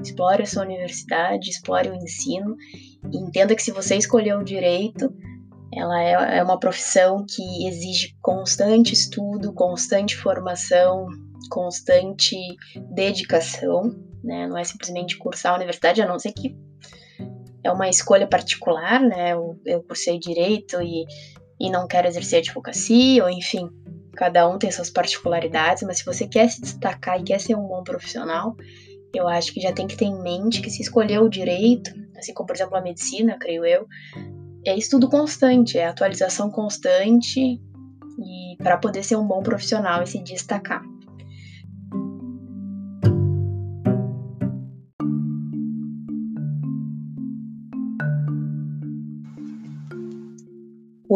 Explore 0.00 0.42
a 0.42 0.46
sua 0.46 0.64
universidade, 0.64 1.48
explore 1.48 1.88
o 1.88 1.94
ensino, 1.94 2.54
e 3.10 3.16
entenda 3.16 3.54
que 3.54 3.62
se 3.62 3.72
você 3.72 3.96
escolheu 3.96 4.40
o 4.40 4.44
direito, 4.44 5.10
ela 5.72 6.02
é, 6.02 6.38
é 6.38 6.42
uma 6.42 6.58
profissão 6.58 7.24
que 7.26 7.66
exige 7.66 8.14
constante 8.20 8.92
estudo, 8.92 9.54
constante 9.54 10.16
formação, 10.16 11.06
constante 11.50 12.36
dedicação, 12.94 13.94
né? 14.22 14.46
Não 14.46 14.58
é 14.58 14.64
simplesmente 14.64 15.16
cursar 15.16 15.52
a 15.52 15.56
universidade, 15.56 16.02
a 16.02 16.06
não 16.06 16.18
ser 16.18 16.32
que 16.32 16.56
é 17.66 17.70
uma 17.72 17.88
escolha 17.88 18.26
particular, 18.26 19.00
né? 19.00 19.32
Eu, 19.32 19.60
eu 19.66 19.82
cursei 19.82 20.18
direito 20.18 20.80
e, 20.80 21.04
e 21.60 21.70
não 21.70 21.86
quero 21.86 22.06
exercer 22.06 22.38
advocacia, 22.38 23.24
ou 23.24 23.30
enfim, 23.30 23.68
cada 24.14 24.48
um 24.48 24.58
tem 24.58 24.70
suas 24.70 24.88
particularidades, 24.88 25.82
mas 25.82 25.98
se 25.98 26.04
você 26.04 26.26
quer 26.26 26.48
se 26.48 26.60
destacar 26.60 27.20
e 27.20 27.24
quer 27.24 27.40
ser 27.40 27.56
um 27.56 27.66
bom 27.66 27.82
profissional, 27.82 28.56
eu 29.12 29.26
acho 29.26 29.52
que 29.52 29.60
já 29.60 29.72
tem 29.72 29.86
que 29.86 29.96
ter 29.96 30.04
em 30.04 30.22
mente 30.22 30.62
que 30.62 30.70
se 30.70 30.82
escolher 30.82 31.20
o 31.20 31.28
direito, 31.28 31.90
assim 32.16 32.32
como, 32.32 32.46
por 32.46 32.56
exemplo, 32.56 32.76
a 32.76 32.80
medicina, 32.80 33.36
creio 33.38 33.64
eu, 33.64 33.86
é 34.64 34.76
estudo 34.76 35.08
constante, 35.08 35.78
é 35.78 35.86
atualização 35.86 36.50
constante 36.50 37.40
e 37.40 38.56
para 38.58 38.78
poder 38.78 39.02
ser 39.02 39.16
um 39.16 39.26
bom 39.26 39.42
profissional 39.42 40.02
e 40.02 40.06
se 40.06 40.22
destacar. 40.22 40.82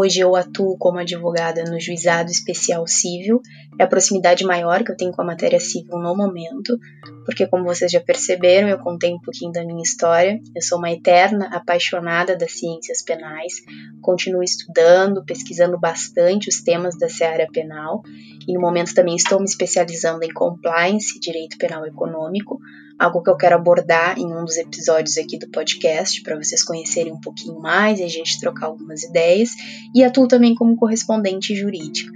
Hoje 0.03 0.21
eu 0.21 0.35
atuo 0.35 0.79
como 0.79 0.99
advogada 0.99 1.63
no 1.65 1.79
Juizado 1.79 2.31
Especial 2.31 2.87
Civil. 2.87 3.43
É 3.79 3.83
a 3.83 3.87
proximidade 3.87 4.47
maior 4.47 4.83
que 4.83 4.91
eu 4.91 4.97
tenho 4.97 5.13
com 5.13 5.21
a 5.21 5.25
matéria 5.27 5.61
civil 5.61 5.99
no 5.99 6.17
momento, 6.17 6.79
porque, 7.27 7.47
como 7.47 7.65
vocês 7.65 7.93
já 7.93 8.01
perceberam, 8.01 8.67
eu 8.67 8.79
contei 8.79 9.13
um 9.13 9.21
pouquinho 9.21 9.53
da 9.53 9.63
minha 9.63 9.83
história. 9.83 10.41
Eu 10.57 10.63
sou 10.63 10.79
uma 10.79 10.91
eterna 10.91 11.51
apaixonada 11.53 12.35
das 12.35 12.53
ciências 12.53 13.03
penais, 13.03 13.53
continuo 14.01 14.43
estudando, 14.43 15.23
pesquisando 15.23 15.79
bastante 15.79 16.49
os 16.49 16.63
temas 16.63 16.97
da 16.97 17.11
seara 17.11 17.47
penal 17.53 18.03
e, 18.49 18.55
no 18.55 18.61
momento, 18.63 18.95
também 18.95 19.17
estou 19.17 19.39
me 19.39 19.45
especializando 19.45 20.25
em 20.25 20.33
compliance 20.33 21.21
direito 21.21 21.59
penal 21.59 21.85
econômico 21.85 22.59
algo 23.01 23.23
que 23.23 23.31
eu 23.31 23.37
quero 23.37 23.57
abordar 23.57 24.19
em 24.19 24.27
um 24.27 24.45
dos 24.45 24.59
episódios 24.59 25.17
aqui 25.17 25.39
do 25.39 25.49
podcast, 25.49 26.23
para 26.23 26.37
vocês 26.37 26.63
conhecerem 26.63 27.15
um 27.15 27.21
pouquinho 27.21 27.59
mais 27.59 27.99
e 27.99 28.05
a 28.05 28.09
gente 28.09 28.39
trocar 28.39 28.67
algumas 28.67 29.03
ideias, 29.03 29.51
e 29.95 30.05
atuo 30.05 30.29
também 30.29 30.55
como 30.55 30.77
correspondente 30.77 31.57
jurídico. 31.57 32.13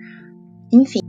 Enfim. 0.71 1.04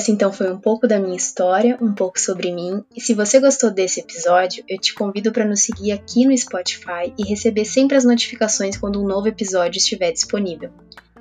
Essa 0.00 0.12
então 0.12 0.32
foi 0.32 0.50
um 0.50 0.58
pouco 0.58 0.88
da 0.88 0.98
minha 0.98 1.14
história, 1.14 1.76
um 1.78 1.92
pouco 1.92 2.18
sobre 2.18 2.50
mim, 2.50 2.82
e 2.96 3.02
se 3.02 3.12
você 3.12 3.38
gostou 3.38 3.70
desse 3.70 4.00
episódio, 4.00 4.64
eu 4.66 4.78
te 4.78 4.94
convido 4.94 5.30
para 5.30 5.44
nos 5.44 5.60
seguir 5.60 5.92
aqui 5.92 6.24
no 6.24 6.34
Spotify 6.34 7.12
e 7.18 7.28
receber 7.28 7.66
sempre 7.66 7.98
as 7.98 8.04
notificações 8.06 8.78
quando 8.78 8.98
um 8.98 9.06
novo 9.06 9.28
episódio 9.28 9.76
estiver 9.76 10.10
disponível. 10.10 10.70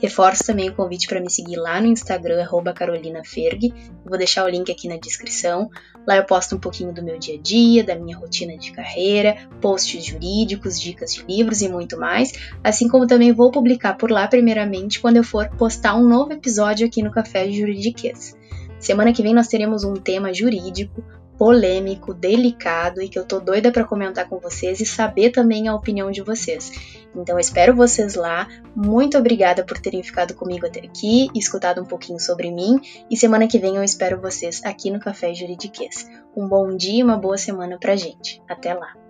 Reforço 0.01 0.45
também 0.45 0.69
o 0.69 0.73
convite 0.73 1.09
para 1.09 1.19
me 1.19 1.29
seguir 1.29 1.57
lá 1.57 1.81
no 1.81 1.87
Instagram, 1.87 2.47
carolinaferg, 2.73 3.73
vou 4.05 4.17
deixar 4.17 4.45
o 4.45 4.49
link 4.49 4.71
aqui 4.71 4.87
na 4.87 4.95
descrição. 4.95 5.69
Lá 6.07 6.15
eu 6.15 6.23
posto 6.23 6.55
um 6.55 6.59
pouquinho 6.59 6.93
do 6.93 7.03
meu 7.03 7.19
dia 7.19 7.35
a 7.35 7.41
dia, 7.41 7.83
da 7.83 7.97
minha 7.97 8.17
rotina 8.17 8.57
de 8.57 8.71
carreira, 8.71 9.35
posts 9.59 10.05
jurídicos, 10.05 10.79
dicas 10.79 11.13
de 11.13 11.25
livros 11.25 11.61
e 11.61 11.67
muito 11.67 11.99
mais, 11.99 12.31
assim 12.63 12.87
como 12.87 13.05
também 13.05 13.33
vou 13.33 13.51
publicar 13.51 13.95
por 13.95 14.09
lá 14.09 14.25
primeiramente 14.25 15.01
quando 15.01 15.17
eu 15.17 15.23
for 15.25 15.49
postar 15.57 15.97
um 15.97 16.07
novo 16.07 16.31
episódio 16.31 16.87
aqui 16.87 17.03
no 17.03 17.11
Café 17.11 17.45
de 17.45 17.59
Juridiquês. 17.59 18.38
Semana 18.79 19.13
que 19.13 19.21
vem 19.21 19.33
nós 19.33 19.47
teremos 19.47 19.83
um 19.83 19.93
tema 19.93 20.33
jurídico, 20.33 21.03
polêmico, 21.37 22.13
delicado 22.13 23.01
e 23.01 23.07
que 23.07 23.17
eu 23.17 23.25
tô 23.25 23.39
doida 23.39 23.71
para 23.71 23.85
comentar 23.85 24.27
com 24.27 24.39
vocês 24.39 24.81
e 24.81 24.85
saber 24.85 25.31
também 25.31 25.67
a 25.67 25.75
opinião 25.75 26.11
de 26.11 26.21
vocês. 26.21 26.71
Então 27.15 27.35
eu 27.35 27.39
espero 27.39 27.75
vocês 27.75 28.15
lá. 28.15 28.47
Muito 28.75 29.17
obrigada 29.17 29.63
por 29.63 29.79
terem 29.79 30.03
ficado 30.03 30.33
comigo 30.33 30.65
até 30.65 30.81
aqui, 30.81 31.29
escutado 31.33 31.81
um 31.81 31.85
pouquinho 31.85 32.19
sobre 32.19 32.51
mim 32.51 32.79
e 33.09 33.15
semana 33.15 33.47
que 33.47 33.57
vem 33.57 33.77
eu 33.77 33.83
espero 33.83 34.19
vocês 34.19 34.61
aqui 34.65 34.91
no 34.91 34.99
Café 34.99 35.33
Juridiquês. 35.33 36.09
Um 36.35 36.47
bom 36.47 36.75
dia 36.75 36.99
e 36.99 37.03
uma 37.03 37.17
boa 37.17 37.37
semana 37.37 37.77
pra 37.79 37.95
gente. 37.95 38.41
Até 38.47 38.73
lá. 38.73 39.08